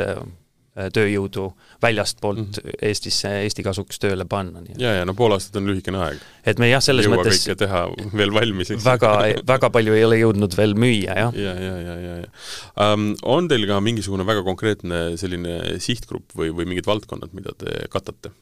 [0.73, 1.47] tööjõudu
[1.83, 2.77] väljastpoolt mm -hmm.
[2.89, 4.61] Eestisse, Eesti kasuks tööle panna.
[4.77, 6.21] ja, ja no pool aastat on lühikene aeg.
[6.45, 7.83] et me jah, selles Jõua mõttes kõike teha
[8.17, 8.85] veel valmis, eks.
[8.85, 9.11] väga,
[9.47, 11.35] väga palju ei ole jõudnud veel müüa, jah.
[11.35, 13.13] ja, ja, ja, ja, ja um,.
[13.23, 18.33] On teil ka mingisugune väga konkreetne selline sihtgrupp või, või mingid valdkonnad, mida te katate?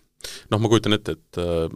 [0.52, 1.67] noh, ma kujutan ette, et uh,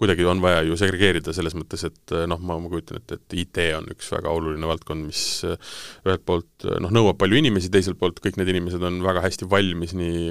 [0.00, 3.60] kuidagi on vaja ju segregeerida selles mõttes, et noh, ma, ma kujutan ette, et IT
[3.76, 5.74] on üks väga oluline valdkond, mis eh,
[6.06, 9.48] ühelt poolt eh, noh, nõuab palju inimesi, teiselt poolt kõik need inimesed on väga hästi
[9.52, 10.30] valmis nii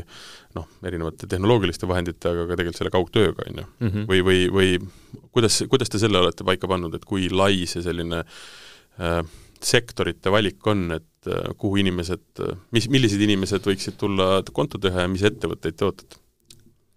[0.57, 3.67] noh, erinevate tehnoloogiliste vahendite, aga ka tegelikult selle kaugtööga, on ju.
[3.85, 4.09] Mhm.
[4.09, 8.23] või, või, või kuidas, kuidas te selle olete paika pannud, et kui lai see selline
[8.25, 9.21] äh,
[9.61, 12.43] sektorite valik on, et äh, kuhu inimesed,
[12.75, 16.20] mis, millised inimesed võiksid tulla konto teha ja mis ettevõtteid te ootate?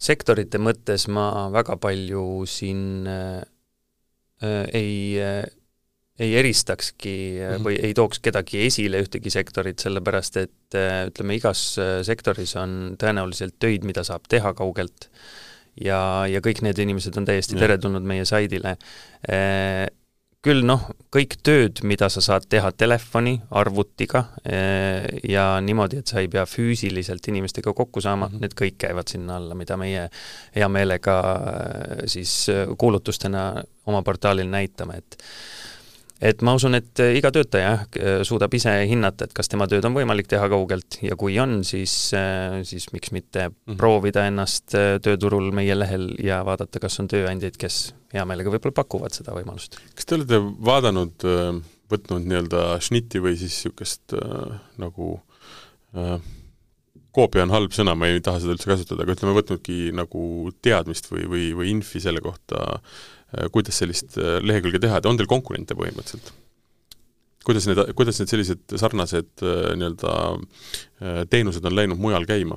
[0.01, 3.43] Sektorite mõttes ma väga palju siin äh,
[4.43, 5.45] äh ei äh,
[6.19, 7.65] ei eristakski mm -hmm.
[7.67, 13.59] või ei tooks kedagi esile ühtegi sektorit, sellepärast et äh, ütleme, igas sektoris on tõenäoliselt
[13.59, 15.11] töid, mida saab teha kaugelt.
[15.75, 18.77] Ja, ja kõik need inimesed on täiesti teretulnud meie saidile
[20.45, 20.83] küll noh,
[21.15, 26.45] kõik tööd, mida sa saad teha telefoni, arvutiga eh, ja niimoodi, et sa ei pea
[26.49, 28.45] füüsiliselt inimestega kokku saama -hmm.
[28.45, 30.09] need kõik käivad sinna alla, mida meie
[30.57, 35.19] hea meelega eh, siis kuulutustena oma portaalil näitame, et
[36.23, 39.85] et ma usun, et äh, iga töötaja äh, suudab ise hinnata, et kas tema tööd
[39.89, 43.79] on võimalik teha kaugelt ja kui on, siis, äh, siis miks mitte mm -hmm.
[43.81, 49.13] proovida ennast tööturul meie lehel ja vaadata, kas on tööandjaid, kes hea meelega võib-olla pakuvad
[49.13, 49.79] seda võimalust.
[49.95, 51.27] kas te olete vaadanud,
[51.91, 54.15] võtnud nii-öelda šnitti või siis niisugust
[54.79, 55.21] nagu
[55.97, 56.21] äh,
[57.15, 61.11] koopia on halb sõna, ma ei taha seda üldse kasutada, aga ütleme, võtnudki nagu teadmist
[61.13, 62.65] või, või, või infi selle kohta
[63.35, 66.33] Äh, kuidas sellist äh, lehekülge teha, et on teil konkurente põhimõtteliselt?
[67.45, 72.57] kuidas need, kuidas need sellised sarnased äh, nii-öelda teenused on läinud mujal käima?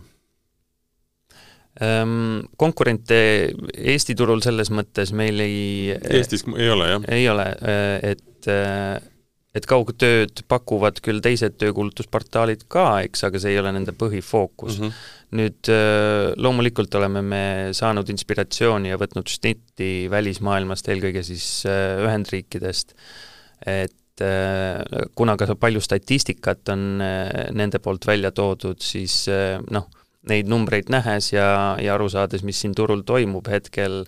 [1.84, 3.18] Ehm, konkurente
[3.76, 7.10] Eesti turul selles mõttes meil ei Eestis ei ole, jah?
[7.18, 7.50] ei ole,
[8.14, 8.50] et
[9.58, 14.88] et kaugtööd pakuvad küll teised töökuulutusportaalid ka, eks, aga see ei ole nende põhifookus mm.
[14.88, 15.38] -hmm.
[15.40, 17.44] nüüd äh, loomulikult oleme me
[17.78, 22.96] saanud inspiratsiooni ja võtnud šnitti välismaailmast, eelkõige siis äh, Ühendriikidest,
[23.66, 29.26] et äh, kuna ka palju statistikat on nende poolt välja toodud, siis
[29.72, 29.90] noh,
[30.30, 34.02] neid numbreid nähes ja, ja aru saades, mis siin turul toimub hetkel,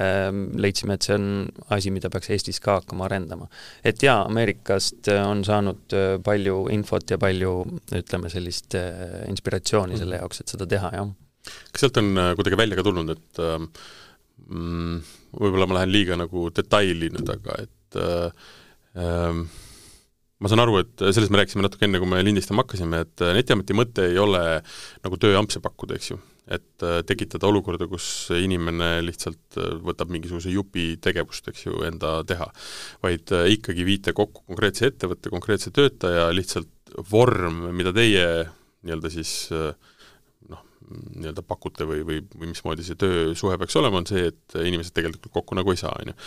[0.00, 1.26] ähm, leidsime, et see on
[1.74, 3.48] asi, mida peaks Eestis ka hakkama arendama.
[3.84, 7.56] et jaa, Ameerikast äh, on saanud äh, palju infot ja palju
[8.00, 11.12] ütleme, sellist äh, inspiratsiooni selle jaoks, et seda teha, jah.
[11.72, 13.44] kas sealt on kuidagi välja ka tulnud, et
[14.48, 15.04] mm,
[15.40, 18.50] võib-olla ma lähen liiga nagu detaili nüüd, aga et äh,
[19.00, 19.46] ähm,
[20.44, 23.76] ma saan aru, et sellest me rääkisime natuke enne, kui me lindistama hakkasime, et Netiameti
[23.76, 26.20] mõte ei ole nagu tööampse pakkuda, eks ju.
[26.52, 32.18] et äh, tekitada olukorda, kus inimene lihtsalt äh, võtab mingisuguse jupi tegevust, eks ju, enda
[32.28, 32.50] teha.
[33.02, 38.26] vaid äh, ikkagi viite kokku konkreetse ettevõtte, konkreetse töötaja, lihtsalt vorm, mida teie
[38.84, 44.26] nii-öelda siis noh, nii-öelda pakute või, või, või mismoodi see töösuhe peaks olema, on see,
[44.28, 46.18] et inimesed tegelikult kokku nagu ei saa, on ju.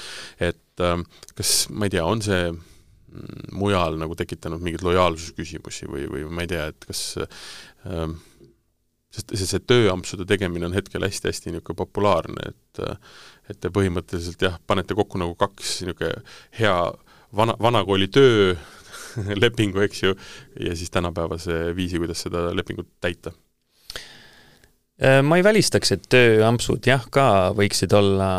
[0.49, 0.85] et
[1.37, 2.49] kas, ma ei tea, on see
[3.55, 8.15] mujal nagu tekitanud mingeid lojaalsusküsimusi või, või ma ei tea, et kas äh,
[9.13, 12.83] sest, sest see tööampsude tegemine on hetkel hästi-hästi niisugune populaarne, et
[13.47, 16.23] et te põhimõtteliselt jah, panete kokku nagu kaks niisugune
[16.59, 16.75] hea
[17.33, 18.53] vana, vanakooli töö
[19.43, 20.15] lepingu, eks ju,
[20.61, 23.33] ja siis tänapäevase viisi, kuidas seda lepingut täita
[24.97, 28.29] ma ei välistaks, et tööampsud jah, ka võiksid olla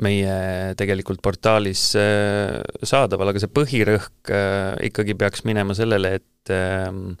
[0.00, 7.18] meie tegelikult portaalis äh, saadaval, aga see põhirõhk äh, ikkagi peaks minema sellele, et ähm,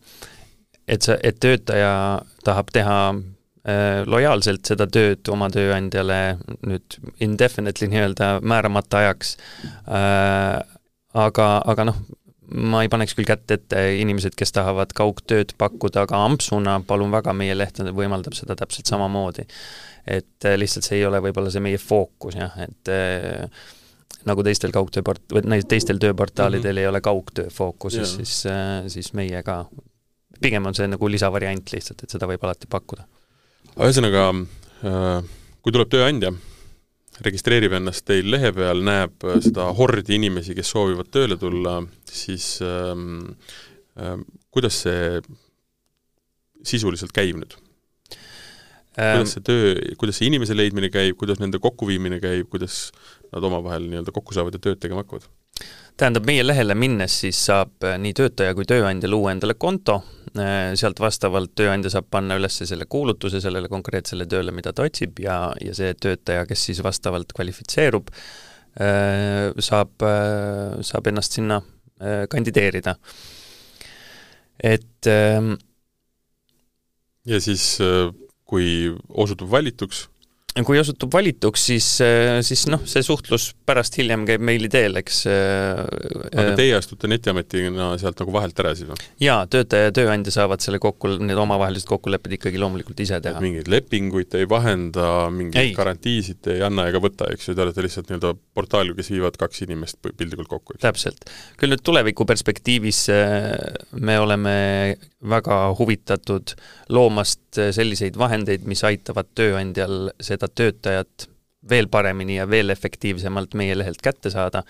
[0.88, 8.36] et sa, et töötaja tahab teha äh, lojaalselt seda tööd oma tööandjale nüüd indefinitely nii-öelda
[8.46, 9.36] määramata ajaks.
[9.90, 10.62] Äh,,
[11.16, 12.00] aga, aga noh,
[12.54, 17.34] ma ei paneks küll kätt ette, inimesed, kes tahavad kaugtööd pakkuda, aga ampsuna palun väga,
[17.36, 19.46] meie leht võimaldab seda täpselt samamoodi.
[20.06, 23.48] et äh, lihtsalt see ei ole võib-olla see meie fookus jah, et äh,
[24.26, 26.80] nagu teistel kaugtööport-, või teistel tööportaalidel mm -hmm.
[26.80, 29.64] ei ole kaugtöö fookuses, siis, äh, siis meie ka
[30.40, 33.06] pigem on see nagu lisavariant lihtsalt, et seda võib alati pakkuda.
[33.76, 34.28] ühesõnaga,
[34.84, 35.24] äh,
[35.62, 36.32] kui tuleb tööandja,
[37.24, 41.78] registreerib ennast teil lehe peal, näeb äh, seda hordi inimesi, kes soovivad tööle tulla,
[42.10, 43.36] siis ähm,
[44.00, 45.22] ähm, kuidas see
[46.66, 47.56] sisuliselt käib nüüd?
[48.96, 52.90] kuidas see töö, kuidas see inimese leidmine käib, kuidas nende kokkuviimine käib, kuidas
[53.28, 55.26] nad omavahel nii-öelda kokku saavad ja tööd tegema hakkavad?
[55.96, 59.98] Tähendab, meie lehele minnes siis saab äh, nii töötaja kui tööandja luua endale konto,
[60.36, 65.22] äh, sealt vastavalt tööandja saab panna üles selle kuulutuse sellele konkreetsele tööle, mida ta otsib
[65.24, 68.12] ja, ja see töötaja, kes siis vastavalt kvalifitseerub,
[68.80, 69.96] äh, saab,
[70.84, 71.62] saab ennast sinna
[72.28, 72.92] kandideerida.
[74.60, 75.54] et ähm,
[77.24, 77.78] ja siis,
[78.44, 80.02] kui osutub valituks
[80.64, 85.18] kui osutub valituks, siis, äh, siis noh, see suhtlus pärast hiljem käib meili teel, eks.
[85.28, 85.82] Äh,
[86.30, 88.96] aga äh, teie astute Netiametina sealt nagu vahelt ära siis või?
[89.20, 93.42] jaa, töötaja ja tööandja saavad selle kokku, need omavahelised kokkulepped ikkagi loomulikult ise teha.
[93.44, 95.74] mingeid lepinguid te ei vahenda, mingeid ei.
[95.76, 99.36] garantiisid te ei anna ega võta, eks ju, te olete lihtsalt nii-öelda portaal, kes viivad
[99.40, 100.78] kaks inimest piltlikult kokku.
[100.80, 101.28] täpselt.
[101.60, 103.02] küll nüüd tuleviku perspektiivis
[104.00, 104.56] me oleme
[105.26, 106.54] väga huvitatud
[106.94, 111.28] loomast selliseid vahendeid, mis aitavad tööandjal seda seda töötajat
[111.68, 114.62] veel paremini ja veel efektiivsemalt meie lehelt kätte saada.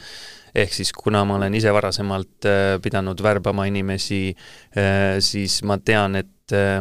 [0.55, 4.35] ehk siis kuna ma olen ise varasemalt äh, pidanud värbama inimesi,
[4.73, 6.81] äh, siis ma tean, et äh,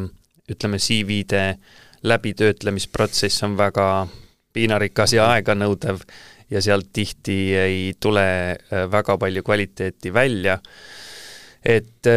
[0.49, 1.57] ütleme, CV-de
[2.03, 4.07] läbitöötlemisprotsess on väga
[4.53, 5.99] piinarikas ja aeganõudev
[6.49, 8.55] ja sealt tihti ei tule
[8.91, 10.59] väga palju kvaliteeti välja.
[11.65, 12.07] et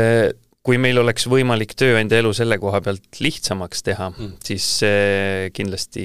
[0.69, 6.05] kui meil oleks võimalik tööandja elu selle koha pealt lihtsamaks teha mm., siis see kindlasti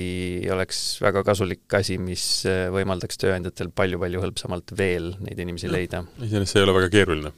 [0.54, 6.06] oleks väga kasulik asi, mis äh, võimaldaks tööandjatel palju-palju hõlpsamalt veel neid inimesi no, leida.
[6.23, 7.34] iseenesest see ei ole väga keeruline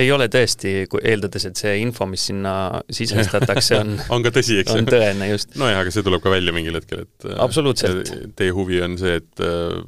[0.00, 2.54] ei ole tõesti, kui eeldades, et see info, mis sinna
[2.92, 4.80] sisestatakse, on on ka tõsi, eks ju?
[4.80, 5.56] on tõene, just.
[5.60, 8.12] nojah, aga see tuleb ka välja mingil hetkel, et äh, absoluutselt.
[8.36, 9.80] Teie huvi on see, et äh,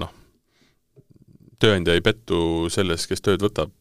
[0.00, 0.12] noh,
[1.62, 2.40] tööandja ei pettu
[2.72, 3.72] selles, kes tööd võtab,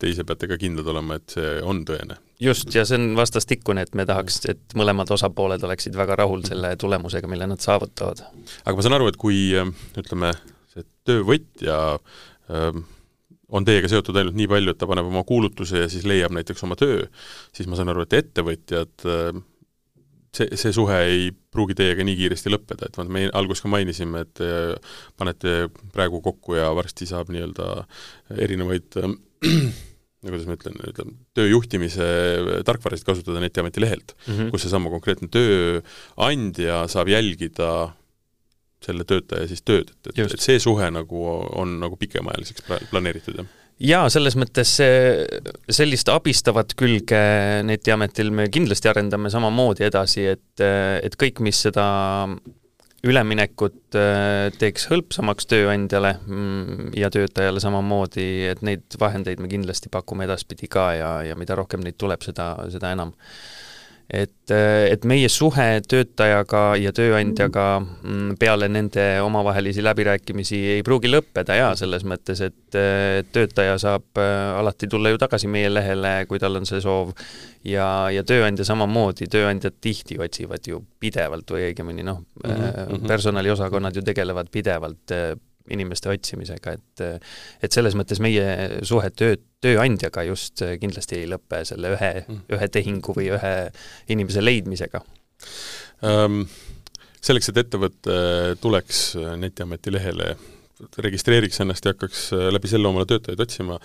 [0.00, 2.18] te ise peate ka kindlad olema, et see on tõene.
[2.42, 6.74] just, ja see on vastastikune, et me tahaks, et mõlemad osapooled oleksid väga rahul selle
[6.80, 8.24] tulemusega, mille nad saavutavad.
[8.64, 10.34] aga ma saan aru, et kui ütleme,
[10.74, 12.82] see töövõtja äh,
[13.54, 16.64] on teiega seotud ainult nii palju, et ta paneb oma kuulutuse ja siis leiab näiteks
[16.66, 17.06] oma töö,
[17.54, 19.42] siis ma saan aru, et ettevõtjad äh,
[20.36, 24.44] see, see suhe ei pruugi teiega nii kiiresti lõppeda, et me alguses ka mainisime, et
[25.20, 25.56] panete
[25.94, 27.70] praegu kokku ja varsti saab nii-öelda
[28.44, 29.16] erinevaid äh,
[30.24, 32.06] kuidas ma ütlen, ütleme, töö juhtimise
[32.66, 34.54] tarkvarasid kasutada Netiameti lehelt mm, -hmm.
[34.54, 37.74] kus seesama konkreetne tööandja saab jälgida
[38.84, 41.20] selle töötaja siis tööd, et, et, et see suhe nagu
[41.56, 43.52] on nagu pikemaajaliseks planeeritud, jah?
[43.82, 45.24] Jaa, selles mõttes see,
[45.72, 47.22] sellist abistavat külge
[47.66, 51.88] Netiametil me kindlasti arendame samamoodi edasi, et, et kõik, mis seda
[53.04, 60.24] üleminekut äh, teeks hõlpsamaks tööandjale mm, ja töötajale samamoodi, et neid vahendeid me kindlasti pakume
[60.28, 63.12] edaspidi ka ja, ja mida rohkem neid tuleb, seda, seda enam.
[64.10, 64.50] Et,
[64.90, 71.72] et meie suhe töötajaga ja tööandjaga mm, peale nende omavahelisi läbirääkimisi ei pruugi lõppeda jaa,
[71.78, 72.78] selles mõttes, et
[73.32, 77.14] töötaja saab äh, alati tulla ju tagasi meie lehele, kui tal on see soov,
[77.64, 83.96] ja, ja tööandja samamoodi, tööandjad tihti otsivad ju pidevalt või õigemini noh mm -hmm., personaliosakonnad
[83.96, 85.34] ju tegelevad pidevalt äh,
[85.72, 87.04] inimeste otsimisega, et
[87.64, 92.68] et selles mõttes meie suhe töö, tööandjaga just kindlasti ei lõpe selle ühe mm., ühe
[92.68, 93.56] tehingu või ühe
[94.12, 95.04] inimese leidmisega
[96.04, 96.44] um,.
[97.24, 98.14] Selleks, et ettevõte
[98.60, 98.98] tuleks
[99.40, 100.34] Netiameti lehele
[101.04, 103.76] registreeriks ennast ja hakkaks äh, läbi selle omale töötajaid otsima,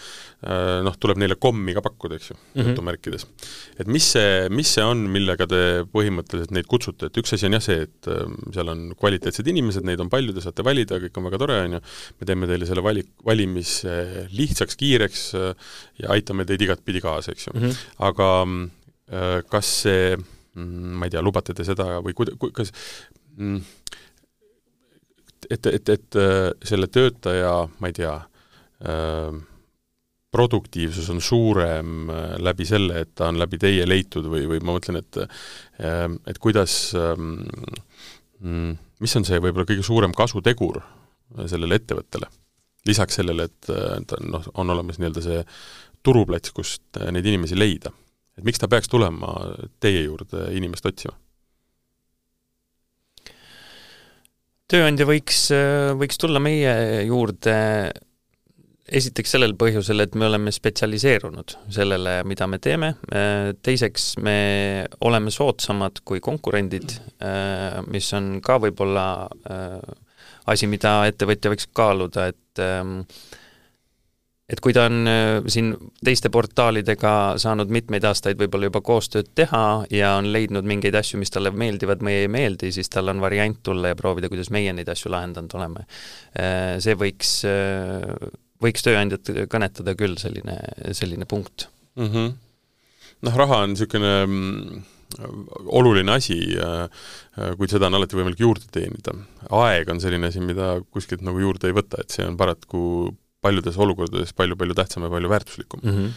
[0.41, 3.25] äh, noh, tuleb neile kommi ka pakkuda, eks ju mm -hmm., jutumärkides.
[3.79, 5.61] et mis see, mis see on, millega te
[5.93, 9.85] põhimõtteliselt neid kutsute, et üks asi on jah see, et ähm, seal on kvaliteetsed inimesed,
[9.85, 11.83] neid on palju, te saate valida, kõik on väga tore, on ju,
[12.19, 15.53] me teeme teile selle vali, valimise lihtsaks, kiireks äh,
[16.01, 17.63] ja aitame teid igatpidi kaasa, eks ju mm.
[17.63, 17.87] -hmm.
[18.09, 18.29] aga
[19.49, 20.17] kas see,
[20.53, 22.69] mm, ma ei tea, lubate te seda või kuida-, kas
[23.37, 23.61] mm,
[25.49, 28.15] et, et, et äh, selle töötaja, ma ei tea,
[28.85, 29.39] äh,
[30.29, 34.77] produktiivsus on suurem äh, läbi selle, et ta on läbi teie leitud või, või ma
[34.77, 35.23] mõtlen, et
[36.29, 37.39] et kuidas, ähm,
[38.39, 40.81] mm, mis on see võib-olla kõige suurem kasutegur
[41.47, 42.29] sellele ettevõttele?
[42.87, 43.67] lisaks sellele, et
[44.07, 45.41] ta noh, on olemas nii-öelda see
[46.03, 47.91] turuplats, kust neid inimesi leida.
[48.37, 49.33] et miks ta peaks tulema
[49.83, 51.17] teie juurde inimest otsima?
[54.69, 55.47] Tööandja võiks,
[55.99, 56.73] võiks tulla meie
[57.07, 57.55] juurde
[58.89, 62.93] esiteks sellel põhjusel, et me oleme spetsialiseerunud sellele, mida me teeme,
[63.61, 64.37] teiseks me
[65.05, 66.95] oleme soodsamad kui konkurendid,
[67.93, 69.05] mis on ka võib-olla
[70.49, 72.63] asi, mida ettevõtja võiks kaaluda, et
[74.49, 75.71] et kui ta on äh, siin
[76.05, 81.33] teiste portaalidega saanud mitmeid aastaid võib-olla juba koostööd teha ja on leidnud mingeid asju, mis
[81.33, 84.89] talle meeldivad, meie ei meeldi, siis tal on variant tulla ja proovida, kuidas meie neid
[84.89, 85.85] asju lahendanud oleme.
[86.33, 88.29] Äh, see võiks, äh,
[88.63, 90.57] võiks tööandjat kõnetada küll, selline,
[90.97, 92.09] selline punkt mm.
[92.09, 92.37] -hmm.
[93.29, 94.83] noh, raha on niisugune mm,
[95.77, 96.37] oluline asi,
[97.57, 99.15] kuid seda on alati võimalik juurde teenida.
[99.57, 103.09] aeg on selline asi, mida kuskilt nagu juurde ei võta, et see on paraku
[103.43, 105.97] paljudes olukordades palju-palju tähtsam ja palju väärtuslikum mm.
[105.97, 106.15] -hmm.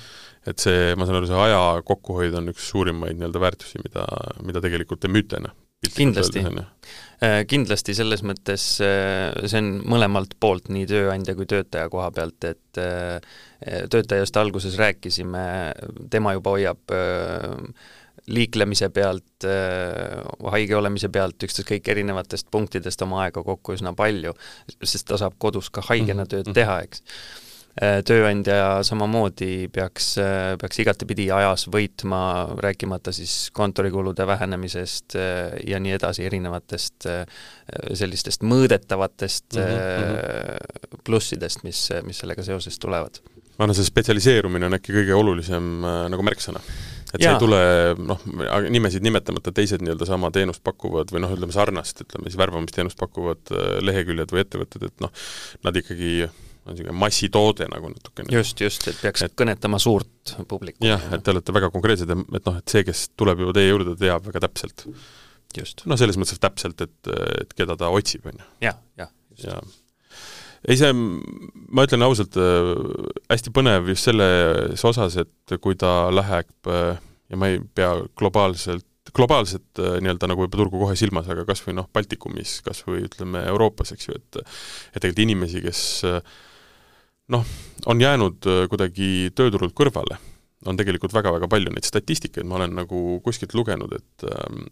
[0.50, 4.06] et see, ma saan aru, see aja kokkuhoid on üks suurimaid nii-öelda väärtusi, mida,
[4.42, 5.54] mida tegelikult te müüte, noh.
[5.96, 6.42] kindlasti,
[7.22, 12.44] äh, kindlasti selles mõttes äh, see on mõlemalt poolt, nii tööandja kui töötaja koha pealt,
[12.50, 13.18] et äh,
[13.90, 15.42] töötajast alguses rääkisime,
[16.10, 16.94] tema juba hoiab
[18.30, 19.46] liiklemise pealt,
[20.54, 24.34] haige olemise pealt, ükstaskõik erinevatest punktidest oma aega kokku üsna palju,
[24.82, 26.58] sest ta saab kodus ka haigena tööd mhm.
[26.58, 27.02] teha, eks.
[28.06, 30.12] tööandja samamoodi peaks,
[30.60, 32.20] peaks igatepidi ajas võitma,
[32.60, 35.16] rääkimata siis kontorikulude vähenemisest
[35.66, 37.08] ja nii edasi, erinevatest
[37.96, 41.02] sellistest mõõdetavatest mm -hmm.
[41.02, 43.22] plussidest, mis, mis sellega seoses tulevad.
[43.58, 45.80] ma arvan, see spetsialiseerumine on äkki kõige olulisem
[46.12, 46.60] nagu märksõna
[47.12, 47.60] et see ei tule
[48.00, 48.22] noh,
[48.72, 53.52] nimesid nimetamata, teised nii-öelda sama teenust pakuvad või noh, ütleme sarnast, ütleme siis värbamisteenust pakuvad
[53.52, 55.12] äh, leheküljed või ettevõtted, et noh,
[55.66, 56.14] nad ikkagi
[56.62, 58.30] on niisugune massitoode nagu natukene.
[58.36, 60.84] just, just, et peaks et, kõnetama suurt publikut.
[60.86, 63.96] jah, et te olete väga konkreetsed, et noh, et see, kes tuleb juba teie juurde,
[63.98, 64.86] teab väga täpselt.
[64.86, 68.50] noh, selles mõttes täpselt, et, et keda ta otsib, on ju.
[68.68, 69.10] jah, jah.
[69.42, 69.60] ja
[70.68, 72.72] ei, see, ma ütlen ausalt äh,,
[73.32, 76.96] hästi põnev just selles osas, et kui ta läheb äh,
[77.32, 81.64] ja ma ei pea globaalselt, globaalset äh, nii-öelda nagu võib-olla turgu kohe silmas, aga kas
[81.66, 85.80] või noh, Baltikumis, kas või ütleme Euroopas, eks ju, et et tegelikult inimesi, kes
[87.32, 87.48] noh,
[87.90, 90.20] on jäänud kuidagi tööturult kõrvale,
[90.68, 94.28] on tegelikult väga-väga palju neid statistikaid, ma olen nagu kuskilt lugenud, et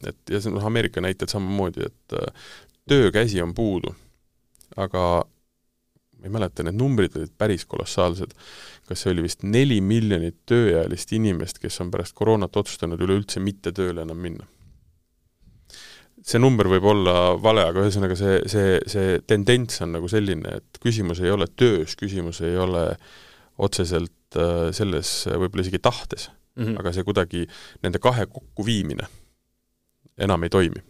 [0.07, 2.17] et ja see on noh, Ameerika näited samamoodi, et
[2.91, 3.95] töökäsi on puudu,
[4.79, 5.25] aga
[6.21, 8.35] ma ei mäleta, need numbrid olid päris kolossaalsed.
[8.91, 13.73] kas see oli vist neli miljonit tööealist inimest, kes on pärast koroonat otsustanud üleüldse mitte
[13.73, 14.49] tööle enam minna?
[16.21, 20.83] see number võib olla vale, aga ühesõnaga see, see, see tendents on nagu selline, et
[20.83, 22.85] küsimus ei ole töös, küsimus ei ole
[23.61, 26.79] otseselt äh, selles võib-olla isegi tahtes mm, -hmm.
[26.83, 27.47] aga see kuidagi,
[27.83, 29.09] nende kahe kokkuviimine
[30.21, 30.85] enam ei toimi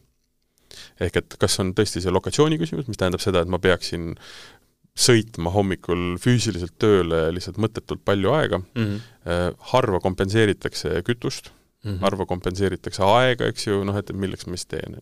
[1.01, 4.15] ehk et kas on tõesti see lokatsiooni küsimus, mis tähendab seda, et ma peaksin
[4.97, 9.57] sõitma hommikul füüsiliselt tööle lihtsalt mõttetult palju aega mm, -hmm.
[9.73, 12.01] harva kompenseeritakse kütust mm, -hmm.
[12.05, 15.01] harva kompenseeritakse aega, eks ju, noh, et milleks ma siis teen.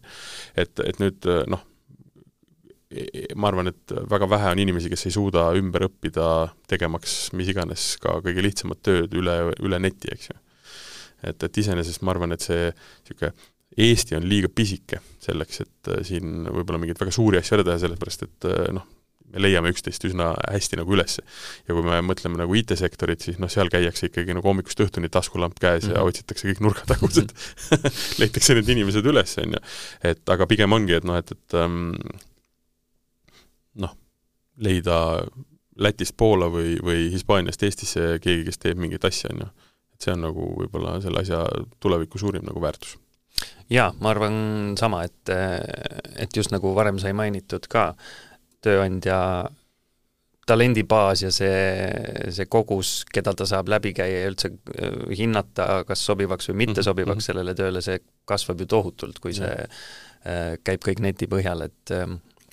[0.57, 1.65] et, et nüüd noh,
[3.37, 7.97] ma arvan, et väga vähe on inimesi, kes ei suuda ümber õppida, tegemaks mis iganes
[8.01, 10.39] ka kõige lihtsamat tööd üle, üle neti, eks ju.
[11.23, 13.33] et, et iseenesest ma arvan, et see niisugune
[13.79, 17.79] Eesti on liiga pisike selleks, et äh, siin võib-olla mingeid väga suuri asju ära teha,
[17.85, 18.87] sellepärast et äh, noh,
[19.33, 21.19] me leiame üksteist üsna hästi nagu üles.
[21.69, 25.59] ja kui me mõtleme nagu IT-sektorit, siis noh, seal käiakse ikkagi nagu hommikust õhtuni taskulamp
[25.61, 25.95] käes mm -hmm.
[25.97, 26.09] ja mhm.
[26.09, 27.35] otsitakse kõik nurgatagused
[28.21, 29.63] leitakse need inimesed üles, on ju.
[30.13, 31.93] et aga pigem ongi, et noh, et, et ähm,
[33.75, 33.97] noh,
[34.57, 35.27] leida
[35.79, 39.51] Lätist Poola või, või Hispaaniast Eestisse keegi, kes teeb mingit asja, on ju.
[39.95, 41.45] et see on nagu võib-olla selle asja
[41.81, 42.97] tuleviku suurim nagu väärtus
[43.71, 45.31] jaa, ma arvan sama, et,
[46.17, 47.93] et just nagu varem sai mainitud ka,
[48.65, 49.19] tööandja
[50.49, 51.59] talendibaas ja see,
[52.33, 56.81] see kogus, keda ta saab läbi käia ja üldse äh, hinnata, kas sobivaks või mitte
[56.81, 57.27] mhm, sobivaks mm -hmm.
[57.27, 62.07] sellele tööle, see kasvab ju tohutult, kui see äh, käib kõik neti põhjal, et, äh,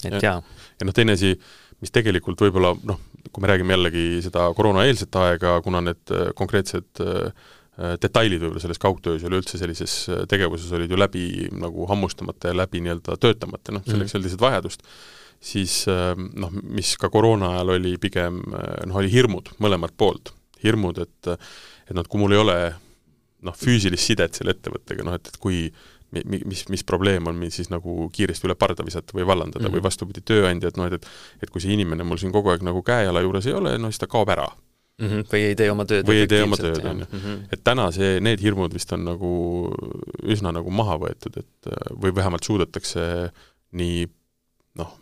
[0.03, 0.23] et ja.
[0.29, 0.39] jaa.
[0.79, 1.35] ja noh, teine asi,
[1.79, 2.99] mis tegelikult võib-olla noh,
[3.31, 7.31] kui me räägime jällegi seda koroonaeelset aega, kuna need konkreetsed äh,
[7.75, 12.53] Äh, detailid võib-olla selles kaugtöös ja üleüldse sellises äh, tegevuses olid ju läbi nagu hammustamata
[12.53, 14.15] ja läbi nii-öelda töötamata, noh, selleks mm.
[14.15, 14.85] ei olnud lihtsalt vajadust,
[15.39, 20.33] siis äh, noh, mis ka koroona ajal oli pigem noh, oli hirmud mõlemalt poolt.
[20.63, 21.27] hirmud, et
[21.85, 22.57] et noh, et kui mul ei ole
[23.45, 25.67] noh, füüsilist sidet selle ettevõttega, noh et, et kui
[26.15, 29.77] mi-, mis, mis probleem on, siis nagu kiiresti üle parda visata või vallandada mm -hmm.
[29.77, 32.63] või vastupidi, tööandja, et noh, et, et et kui see inimene mul siin kogu aeg
[32.65, 35.07] nagu käe-jala juures ei ole, no siis ta kaob ära mm.
[35.07, 35.23] -hmm.
[35.31, 37.07] või ei tee oma tööd või ei tee oma tööd, on ju.
[37.11, 37.39] Mhm.
[37.51, 39.31] et täna see, need hirmud vist on nagu
[40.23, 43.31] üsna nagu maha võetud, et või vähemalt suudetakse
[43.71, 44.07] nii
[44.75, 44.99] noh,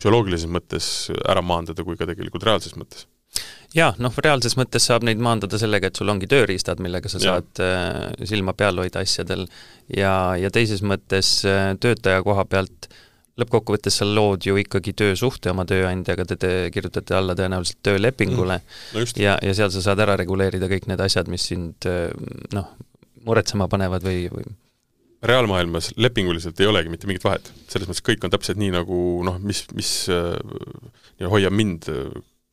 [0.00, 0.88] psühholoogilises mõttes
[1.28, 3.06] ära maandada kui ka tegelikult reaalses mõttes?
[3.76, 7.34] Jaa, noh, reaalses mõttes saab neid maandada sellega, et sul ongi tööriistad, millega sa ja.
[7.34, 9.44] saad äh, silma peal hoida asjadel.
[9.92, 13.02] Ja, ja teises mõttes äh, töötaja koha pealt äh,
[13.40, 18.94] lõppkokkuvõttes sa lood ju ikkagi töösuhte oma tööandjaga, te, te kirjutate alla tõenäoliselt töölepingule mm,
[18.96, 21.88] no ja, ja seal sa saad ära reguleerida kõik need asjad, mis sind
[22.56, 22.70] noh,
[23.28, 24.48] muretsema panevad või, või
[25.28, 27.50] reaalmaailmas lepinguliselt ei olegi mitte mingit vahet.
[27.68, 31.90] selles mõttes kõik on täpselt nii, nagu noh, mis, mis äh, hoiab mind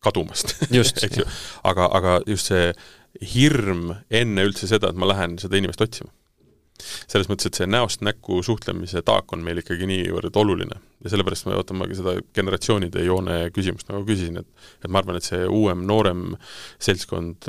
[0.03, 1.29] kadumast eks ju.
[1.63, 2.73] aga, aga just see
[3.35, 6.11] hirm enne üldse seda, et ma lähen seda inimest otsima
[6.83, 11.47] selles mõttes, et see näost näkku suhtlemise taak on meil ikkagi niivõrd oluline ja sellepärast
[11.47, 14.49] me vaatamegi seda generatsioonide joone küsimust, nagu küsisin, et
[14.83, 16.33] et ma arvan, et see uuem, noorem
[16.81, 17.47] seltskond,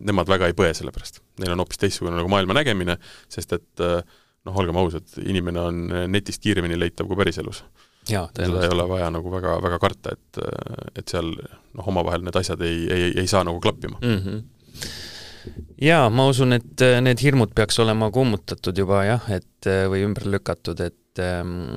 [0.00, 1.22] nemad väga ei põe selle pärast.
[1.42, 2.98] Neil on hoopis teistsugune nagu maailma nägemine,
[3.32, 7.62] sest et noh, olgem ausad, inimene on netist kiiremini leitav kui päriselus.
[8.34, 10.42] seda ei ole vaja nagu väga, väga karta, et,
[10.98, 14.18] et seal noh, omavahel need asjad ei, ei, ei saa nagu klappima mm.
[14.18, 14.42] -hmm
[15.82, 20.04] jaa, ma usun, et äh, need hirmud peaks olema kummutatud juba jah, et äh, või
[20.06, 21.72] ümber lükatud, et ähm,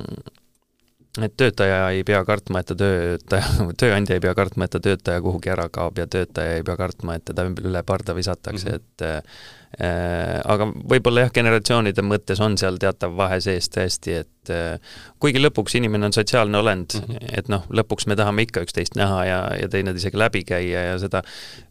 [1.24, 5.22] et töötaja ei pea kartma, et ta töötaja, tööandja ei pea kartma, et ta töötaja
[5.24, 8.76] kuhugi ära kaob ja töötaja ei pea kartma, et teda üle parda visatakse mm, -hmm.
[8.76, 14.78] et äh, aga võib-olla jah, generatsioonide mõttes on seal teatav vahe sees tõesti, et äh,
[15.22, 17.34] kuigi lõpuks inimene on sotsiaalne olend mm, -hmm.
[17.38, 21.22] et noh, lõpuks me tahame ikka üksteist näha ja, ja teineteisega läbi käia ja seda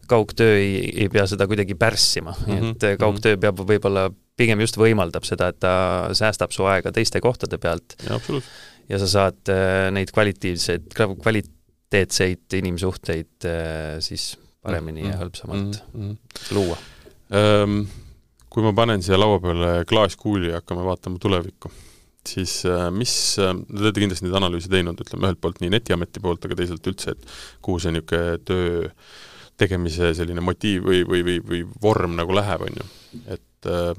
[0.06, 2.70] kaugtöö ei, ei pea seda kuidagi pärssima mm, -hmm.
[2.70, 5.74] et äh, kaugtöö peab võib-olla pigem just võimaldab seda, et ta
[6.16, 7.96] säästab su aega teiste kohtade pealt.
[8.88, 15.12] Ja sa saad äh, neid kvalitiivseid, kvaliteetseid inimsuhteid äh, siis paremini mm -hmm.
[15.12, 16.54] ja hõlpsamalt mm -hmm.
[16.54, 16.78] luua
[17.34, 17.86] ähm,.
[18.56, 21.68] Kui ma panen siia laua peale klaaskuuli ja hakkame vaatama tulevikku,
[22.28, 26.44] siis äh, mis, te olete kindlasti neid analüüse teinud, ütleme ühelt poolt nii Netiameti poolt,
[26.44, 27.26] aga teisalt üldse, et
[27.60, 28.88] kuhu see niisugune töö
[29.60, 32.88] tegemise selline motiiv või, või, või, või vorm nagu läheb, on ju.
[33.36, 33.92] et äh,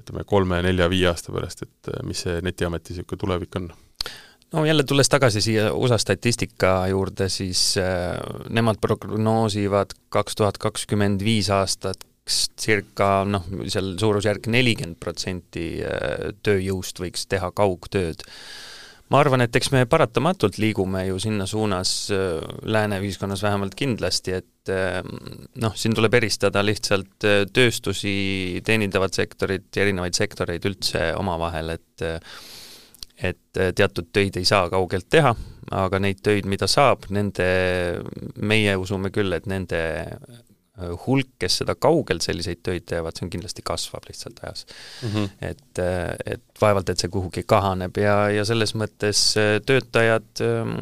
[0.00, 3.72] ütleme, kolme-nelja-viie aasta pärast, et äh, mis see Netiameti niisugune tulevik on?
[4.52, 8.16] no jälle tulles tagasi siia USA statistika juurde, siis äh,
[8.48, 12.06] nemad prognoosivad kaks tuhat kakskümmend viis aastat
[12.60, 18.22] circa noh, seal suurusjärk nelikümmend protsenti äh, tööjõust võiks teha kaugtööd
[19.12, 24.38] ma arvan, et eks me paratamatult liigume ju sinna suunas äh, lääne ühiskonnas vähemalt kindlasti,
[24.40, 25.00] et äh,
[25.60, 28.14] noh, siin tuleb eristada lihtsalt äh, tööstusi,
[28.64, 32.08] teenindavat sektorit ja erinevaid sektoreid üldse omavahel, et
[33.22, 35.30] et teatud töid ei saa kaugelt teha,
[35.78, 37.44] aga neid töid, mida saab, nende,
[38.42, 39.78] meie usume küll, et nende
[40.80, 44.64] hulk, kes seda kaugelt selliseid töid teevad, see on kindlasti kasvab lihtsalt ajas
[45.02, 45.08] mm.
[45.10, 45.28] -hmm.
[45.50, 50.78] et, äh, et vaevalt, et see kuhugi kahaneb ja, ja selles mõttes äh, töötajad, ähm,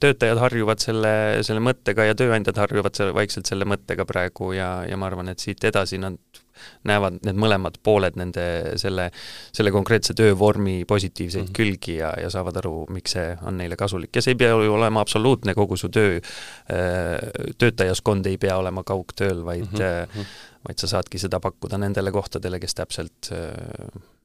[0.00, 4.96] töötajad harjuvad selle, selle mõttega ja tööandjad harjuvad selle, vaikselt selle mõttega praegu ja, ja
[4.96, 6.43] ma arvan, et siit edasi nad
[6.88, 8.44] näevad need mõlemad pooled nende
[8.80, 9.08] selle,
[9.54, 11.56] selle konkreetse töövormi positiivseid mm -hmm.
[11.56, 14.74] külgi ja, ja saavad aru, miks see on neile kasulik ja see ei pea ju
[14.74, 17.18] olema absoluutne, kogu su töö, äh,
[17.58, 20.32] töötajaskond ei pea olema kaugtööl, vaid mm -hmm.
[20.68, 23.30] vaid sa saadki seda pakkuda nendele kohtadele, kes täpselt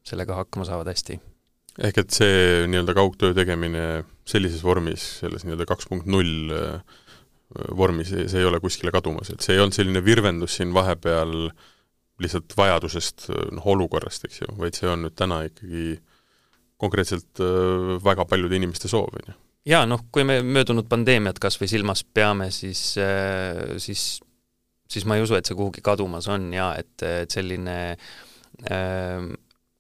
[0.04, 1.20] sellega hakkama saavad hästi.
[1.84, 6.50] ehk et see nii-öelda kaugtöö tegemine sellises vormis, selles nii-öelda kaks punkt null
[7.78, 11.50] vormis, see ei ole kuskile kadumas, et see ei olnud selline virvendus siin vahepeal
[12.20, 16.00] lihtsalt vajadusest, noh, olukorrast, eks ju, vaid see on nüüd täna ikkagi
[16.80, 17.42] konkreetselt
[18.04, 19.36] väga paljude inimeste soov, on ju.
[19.74, 22.84] jaa, noh, kui me möödunud pandeemiat kas või silmas peame, siis,
[23.84, 24.06] siis
[24.90, 29.30] siis ma ei usu, et see kuhugi kadumas on ja et, et selline äh,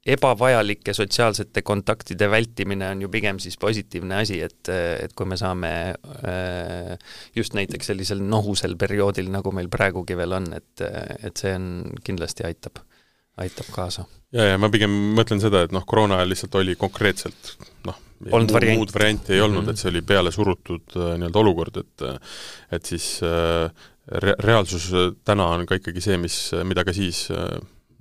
[0.06, 5.72] ebavajalike sotsiaalsete kontaktide vältimine on ju pigem siis positiivne asi, et, et kui me saame
[5.92, 6.94] äh,
[7.36, 10.86] just näiteks sellisel nohusel perioodil, nagu meil praegugi veel on, et,
[11.20, 11.68] et see on,
[12.06, 12.80] kindlasti aitab,
[13.44, 14.06] aitab kaasa.
[14.36, 17.52] ja, ja ma pigem mõtlen seda, et noh, koroona ajal lihtsalt oli konkreetselt
[17.90, 18.94] noh, muud, variant.
[18.96, 19.76] varianti ei olnud mm, -hmm.
[19.76, 22.08] et see oli peale surutud äh, nii-öelda olukord, et
[22.72, 23.68] et siis äh,
[24.08, 24.88] re-, reaalsus
[25.28, 27.28] täna on ka ikkagi see, mis, mida ka siis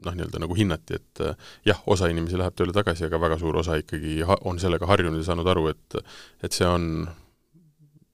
[0.05, 3.61] noh, nii-öelda nagu hinnati, et äh, jah, osa inimesi läheb tööle tagasi, aga väga suur
[3.63, 5.99] osa ikkagi ha-, on sellega harjunud ja saanud aru, et
[6.45, 7.09] et see on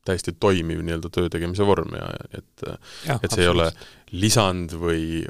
[0.05, 2.67] täiesti toimiv nii-öelda töö tegemise vorm ja et
[3.09, 3.71] ja, et see ei ole
[4.13, 5.25] lisand või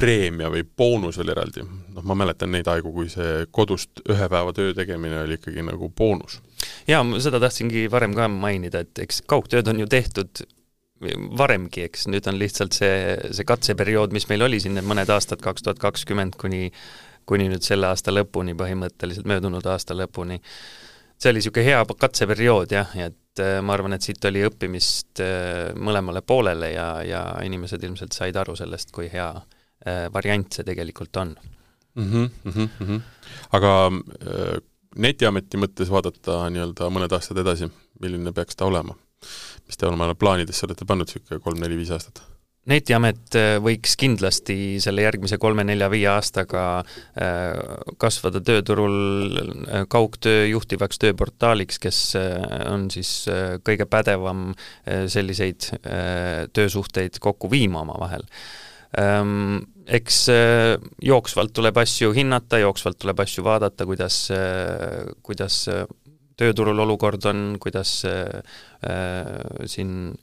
[0.00, 1.64] preemia või boonus veel eraldi.
[1.64, 5.90] noh, ma mäletan neid aegu, kui see kodust ühe päeva töö tegemine oli ikkagi nagu
[5.96, 6.40] boonus.
[6.88, 10.44] jaa, seda tahtsingi varem ka mainida, et eks kaugtööd on ju tehtud
[11.38, 15.40] varemgi, eks, nüüd on lihtsalt see, see katseperiood, mis meil oli siin need mõned aastad,
[15.40, 16.68] kaks tuhat kakskümmend kuni
[17.30, 20.40] kuni nüüd selle aasta lõpuni, põhimõtteliselt möödunud aasta lõpuni.
[21.20, 25.20] see oli niisugune hea katseperiood jah, ja et äh, ma arvan, et siit oli õppimist
[25.24, 30.66] äh, mõlemale poolele ja, ja inimesed ilmselt said aru sellest, kui hea äh, variant see
[30.66, 31.34] tegelikult on
[31.94, 32.08] mm.
[32.08, 33.00] -hmm, mm -hmm.
[33.58, 33.90] aga
[34.96, 37.70] netiameti mõttes vaadata nii-öelda mõned aastad edasi,
[38.00, 38.96] milline peaks ta olema?
[39.66, 42.22] Mis te oma plaanidesse olete pannud, niisugune kolm-neli-viis aastat?
[42.68, 47.54] netiamet äh, võiks kindlasti selle järgmise kolme-nelja-viie aastaga äh,
[48.00, 48.96] kasvada tööturul
[49.32, 52.00] äh, kaugtöö juhtivaks tööportaaliks, kes
[52.68, 53.10] on siis
[53.64, 54.50] kõige pädevam
[54.84, 55.70] selliseid
[56.56, 58.24] töösuhteid kokku viima omavahel
[59.00, 60.22] ähm, eks
[61.02, 64.22] jooksvalt tuleb asju hinnata, jooksvalt tuleb asju vaadata, kuidas,
[65.26, 65.62] kuidas
[66.40, 68.40] tööturul olukord on, kuidas äh,
[69.68, 70.14] siin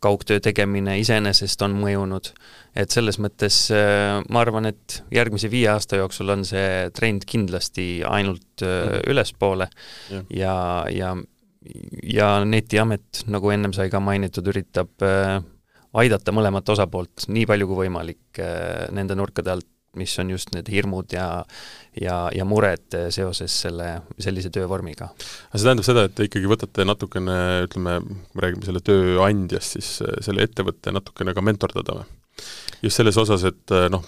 [0.00, 2.30] kaugtöö tegemine iseenesest on mõjunud,
[2.78, 7.88] et selles mõttes äh, ma arvan, et järgmise viie aasta jooksul on see trend kindlasti
[8.08, 9.04] ainult mm.
[9.12, 9.68] ülespoole.
[10.10, 11.14] Ja, ja, ja,
[12.16, 15.04] ja Netiamet, nagu ennem sai ka mainitud, üritab
[16.00, 18.40] aidata mõlemat osapoolt nii palju kui võimalik
[18.94, 19.68] nende nurkade alt,
[19.98, 21.44] mis on just need hirmud ja
[22.00, 23.88] ja, ja mured seoses selle,
[24.22, 25.10] sellise töövormiga.
[25.18, 29.90] see tähendab seda, et te ikkagi võtate natukene, ütleme, kui me räägime selle tööandjast, siis
[30.26, 32.06] selle ettevõtte natukene ka mentordada või?
[32.84, 34.06] just selles osas, et noh,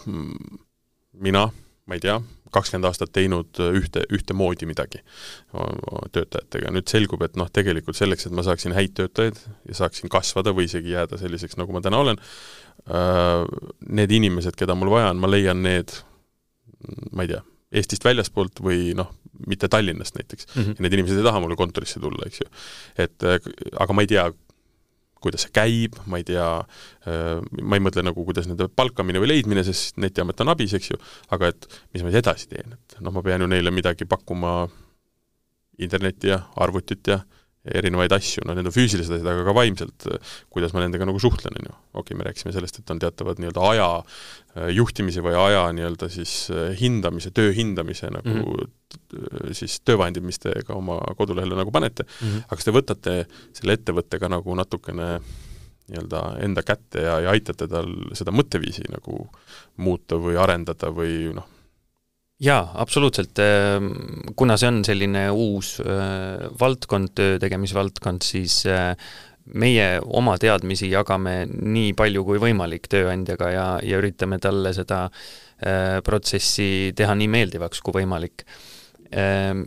[1.22, 1.48] mina,
[1.86, 2.20] ma ei tea,
[2.52, 5.00] kakskümmend aastat teinud ühte, ühtemoodi midagi
[5.52, 9.40] töötajatega, nüüd selgub, et noh, tegelikult selleks, et ma saaksin häid töötajaid
[9.70, 12.20] ja saaksin kasvada või isegi jääda selliseks, nagu ma täna olen,
[12.90, 13.44] Äh,
[13.94, 15.92] need inimesed, keda mul vaja on, ma leian need,
[17.14, 17.42] ma ei tea,
[17.78, 19.12] Eestist väljaspoolt või noh,
[19.48, 20.62] mitte Tallinnast näiteks mm.
[20.62, 20.74] -hmm.
[20.76, 22.48] ja need inimesed ei taha mulle kontorisse tulla, eks ju.
[23.04, 23.38] et äh,
[23.80, 24.26] aga ma ei tea,
[25.22, 26.48] kuidas see käib, ma ei tea,
[27.06, 30.92] äh, ma ei mõtle nagu, kuidas nende palkamine või leidmine, sest netiamet on abis, eks
[30.92, 31.00] ju,
[31.34, 34.66] aga et mis ma siis edasi teen, et noh, ma pean ju neile midagi pakkuma,
[35.82, 37.22] internetti ja arvutit ja
[37.62, 40.06] erinevaid asju, noh need on füüsilised asjad, aga ka vaimselt,
[40.50, 41.74] kuidas ma nendega nagu suhtlen, on ju.
[41.92, 46.08] okei okay,, me rääkisime sellest, et on teatavad nii-öelda aja äh, juhtimise või aja nii-öelda
[46.10, 49.54] siis äh, hindamise, töö hindamise nagu mm -hmm.
[49.54, 52.44] siis töövahendid, mis te ka oma kodulehele nagu panete mm, -hmm.
[52.48, 53.16] aga kas te võtate
[53.52, 55.20] selle ettevõttega nagu natukene
[55.92, 59.28] nii-öelda enda kätte ja, ja aitate tal seda mõtteviisi nagu
[59.76, 61.46] muuta või arendada või noh,
[62.42, 63.90] jaa, absoluutselt, ehm,
[64.36, 68.96] kuna see on selline uus äh, valdkond, töö tegemisvaldkond, siis äh,
[69.58, 76.00] meie oma teadmisi jagame nii palju kui võimalik tööandjaga ja, ja üritame talle seda äh,
[76.06, 78.46] protsessi teha nii meeldivaks kui võimalik.
[79.12, 79.66] Ehm,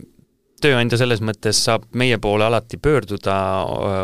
[0.62, 3.34] tööandja selles mõttes saab meie poole alati pöörduda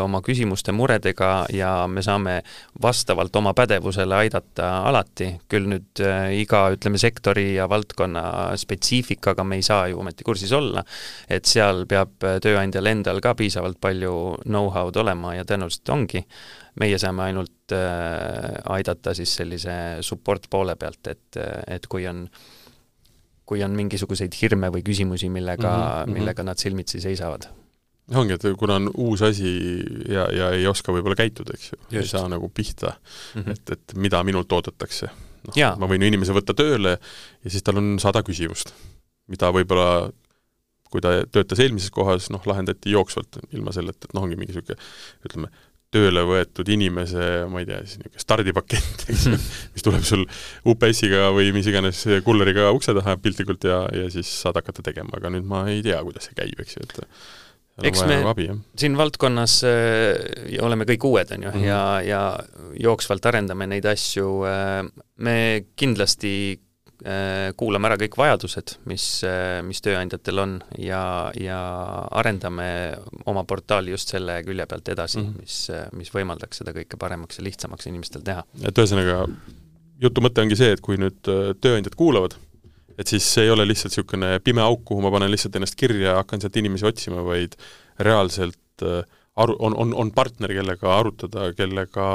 [0.03, 2.37] oma küsimuste, muredega ja me saame
[2.81, 6.03] vastavalt oma pädevusele aidata alati, küll nüüd
[6.37, 8.25] iga, ütleme, sektori ja valdkonna
[8.59, 10.85] spetsiifikaga me ei saa ju ometi kursis olla,
[11.29, 16.25] et seal peab tööandjal endal ka piisavalt palju know-how'd olema ja tõenäoliselt ongi,
[16.81, 21.39] meie saame ainult aidata siis sellise support poole pealt, et,
[21.73, 22.51] et kui on äh,
[23.45, 26.19] kui on mingisuguseid hirme või küsimusi, millega mm, -hmm.
[26.19, 27.49] millega nad silmitsi seisavad.
[28.15, 29.51] ongi, et kuna on uus asi
[30.09, 32.95] ja, ja ei oska võib-olla käituda, eks ju, ei saa nagu pihta
[33.35, 33.51] mm, -hmm.
[33.51, 35.09] et, et mida minult oodatakse
[35.47, 38.73] noh, ma võin ju inimese võtta tööle ja siis tal on sada küsimust,
[39.27, 40.11] mida võib-olla
[40.93, 44.77] kui ta töötas eelmises kohas, noh, lahendati jooksvalt, ilma selleta, et noh, ongi mingi niisugune
[45.25, 45.49] ütleme,
[45.93, 49.37] tööle võetud inimese, ma ei tea, siis niisugune stardipakett, eks ju,
[49.75, 50.25] mis tuleb sul
[50.73, 55.33] UPS-iga või mis iganes kulleriga ukse taha piltlikult ja, ja siis saad hakata tegema, aga
[55.33, 57.01] nüüd ma ei tea, kuidas see käib, eks ju, et
[57.89, 61.65] eks me abi, siin valdkonnas äh, oleme kõik uued, on ju mm, -hmm.
[61.65, 64.83] ja, ja jooksvalt arendame neid asju äh,,
[65.17, 66.59] me kindlasti
[67.59, 71.59] kuulame ära kõik vajadused, mis, äh, mis tööandjatel on ja, ja
[72.15, 72.67] arendame
[73.29, 75.41] oma portaali just selle külje pealt edasi mm, -hmm.
[75.43, 78.45] mis, äh, mis võimaldaks seda kõike paremaks ja lihtsamaks inimestel teha.
[78.63, 79.27] et ühesõnaga,
[79.99, 81.19] jutu mõte ongi see, et kui nüüd
[81.59, 82.37] tööandjad kuulavad,
[82.97, 86.13] et siis see ei ole lihtsalt niisugune pime auk, kuhu ma panen lihtsalt ennast kirja
[86.13, 87.57] ja hakkan sealt inimesi otsima, vaid
[87.99, 88.87] reaalselt
[89.35, 92.07] aru, on, on, on partner, kellega arutada, kellega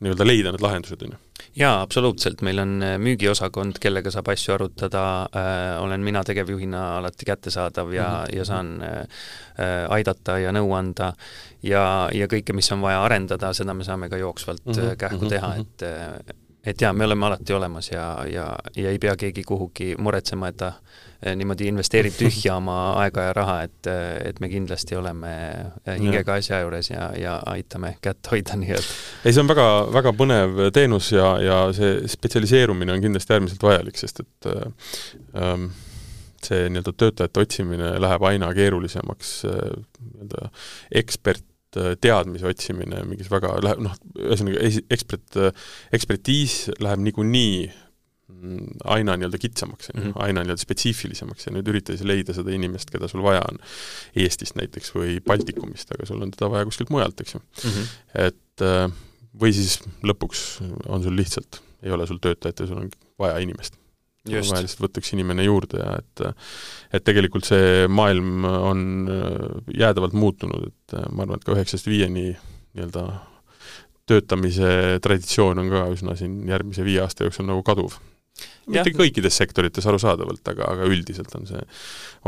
[0.00, 1.24] nii-öelda leida need lahendused, on ju
[1.58, 7.26] jaa, absoluutselt, meil on äh, müügiosakond, kellega saab asju arutada äh,, olen mina tegevjuhina alati
[7.28, 8.36] kättesaadav ja mm, -hmm.
[8.38, 11.12] ja saan äh, äh, aidata ja nõu anda
[11.62, 14.96] ja, ja kõike, mis on vaja arendada, seda me saame ka jooksvalt mm -hmm.
[14.96, 15.60] kähku mhm, teha, mhm.
[15.60, 16.36] et
[16.66, 20.56] et jaa, me oleme alati olemas ja, ja, ja ei pea keegi kuhugi muretsema, et
[20.56, 20.72] ta
[21.18, 23.88] Eh, niimoodi investeerib tühja oma aega ja raha, et,
[24.28, 28.92] et me kindlasti oleme eh, hingega asja juures ja, ja aitame kätt hoida, nii et.
[29.24, 33.98] Ei, see on väga, väga põnev teenus ja, ja see spetsialiseerumine on kindlasti äärmiselt vajalik,
[33.98, 34.50] sest et
[35.34, 35.72] ähm,
[36.46, 40.52] see nii-öelda töötajate otsimine läheb aina keerulisemaks nii-öelda
[41.02, 41.42] ekspert
[42.00, 45.36] teadmise otsimine mingis väga, läheb noh, ühesõnaga ekspert,
[45.92, 47.68] ekspertiis läheb niikuinii
[48.42, 50.12] Mm, aina nii-öelda kitsamaks mm, -hmm.
[50.14, 53.56] aina nii-öelda spetsiifilisemaks ja nüüd üritada siis leida seda inimest, keda sul vaja on
[54.20, 57.70] Eestist näiteks või Baltikumist, aga sul on teda vaja kuskilt mujalt, eks ju mm.
[57.70, 57.88] -hmm.
[58.26, 58.92] et äh,
[59.42, 60.42] või siis lõpuks
[60.86, 63.77] on sul lihtsalt, ei ole sul töötajat ja sul on vaja inimest.
[64.82, 66.24] Võtta üks inimene juurde ja et
[66.98, 69.48] et tegelikult see maailm on äh,
[69.84, 73.04] jäädavalt muutunud, et äh, ma arvan, et ka üheksast viieni nii-öelda
[74.08, 77.98] töötamise traditsioon on ka üsna siin järgmise viie aasta jooksul nagu kaduv
[78.68, 81.60] mitte kõikides sektorites arusaadavalt, aga, aga üldiselt on see,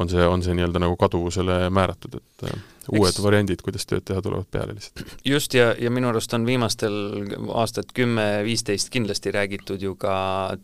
[0.00, 2.60] on see, on see nii-öelda nagu kaduvusele määratud, et äh,
[2.90, 3.20] uued Eks...
[3.22, 5.14] variandid, kuidas tööd teha, tulevad peale lihtsalt.
[5.26, 6.96] just, ja, ja minu arust on viimastel
[7.60, 10.14] aastat kümme-viisteist kindlasti räägitud ju ka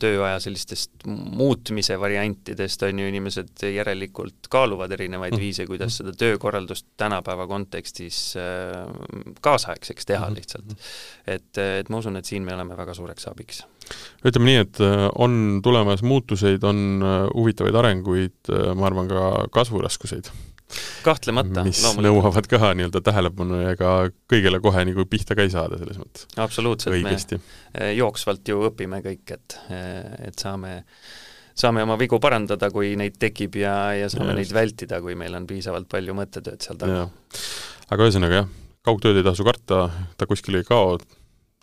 [0.01, 5.45] tööaja sellistest muutmise variantidest, on ju, inimesed järelikult kaaluvad erinevaid mm.
[5.45, 8.83] viise, kuidas seda töökorraldust tänapäeva kontekstis äh,
[9.45, 10.41] kaasaegseks teha mm.
[10.41, 10.77] lihtsalt.
[11.27, 13.64] et, et ma usun, et siin me oleme väga suureks abiks
[14.27, 19.46] ütleme nii, et äh, on tulemas muutuseid, on äh, huvitavaid arenguid, äh, ma arvan, ka
[19.54, 20.30] kasvuraskuseid.
[21.06, 22.06] kahtlemata, mis loomulikult.
[22.08, 23.90] nõuavad ka nii-öelda tähelepanu ja ega
[24.30, 26.26] kõigele kohe nagu pihta ka ei saada selles mõttes.
[26.42, 29.60] absoluutselt, me jooksvalt ju õpime kõik, et,
[30.26, 30.80] et saame
[31.56, 35.34] saame oma vigu parandada, kui neid tekib ja, ja saame ja neid vältida, kui meil
[35.38, 37.06] on piisavalt palju mõttetööd seal taga.
[37.88, 38.50] aga ühesõnaga jah,
[38.86, 39.86] kaugtööd ei tasu karta,
[40.18, 40.98] ta kuskile ei kao,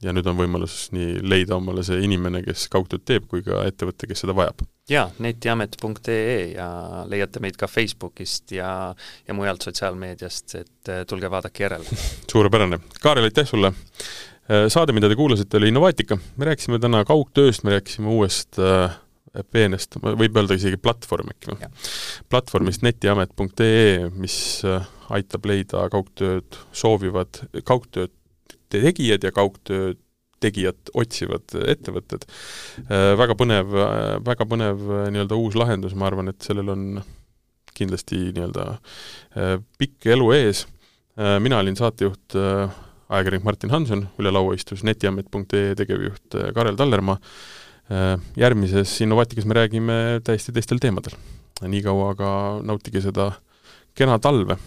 [0.03, 4.09] ja nüüd on võimalus nii leida omale see inimene, kes kaugtööd teeb, kui ka ettevõte,
[4.09, 4.65] kes seda vajab.
[4.89, 6.67] jaa, netiamet.ee ja
[7.09, 8.93] leiate meid ka Facebookist ja,
[9.27, 12.81] ja mujalt sotsiaalmeediast, et äh, tulge vaadake järele suurepärane.
[13.01, 13.73] Kaarel, aitäh sulle!
[14.51, 16.17] Äh, saade, mida te kuulasite, oli Innovaatika.
[16.37, 18.97] me rääkisime täna kaugtööst, me rääkisime uuest äh,
[19.51, 21.69] peenest, võib öelda isegi platvorm äkki või?
[22.29, 24.35] platvormist netiamet.ee, mis
[24.67, 24.83] äh,
[25.15, 28.11] aitab leida kaugtööd soovivad, kaugtööd
[28.81, 29.93] tegijad ja kaugtöö
[30.43, 32.27] tegijat otsivad ettevõtted.
[32.87, 33.73] Äh, väga põnev,
[34.25, 36.87] väga põnev äh, nii-öelda uus lahendus, ma arvan, et sellel on
[37.73, 40.67] kindlasti nii-öelda äh, pikk elu ees.
[41.13, 47.19] mina olin saatejuht, ajakirjanik Martin Hanson, üle laua istus netiamet.ee tegevjuht Karel Tallermaa,
[48.33, 51.13] järgmises Innovaatikas me räägime täiesti teistel teemadel.
[51.61, 52.31] niikaua aga
[52.65, 53.29] nautige seda
[53.93, 54.57] kena talve!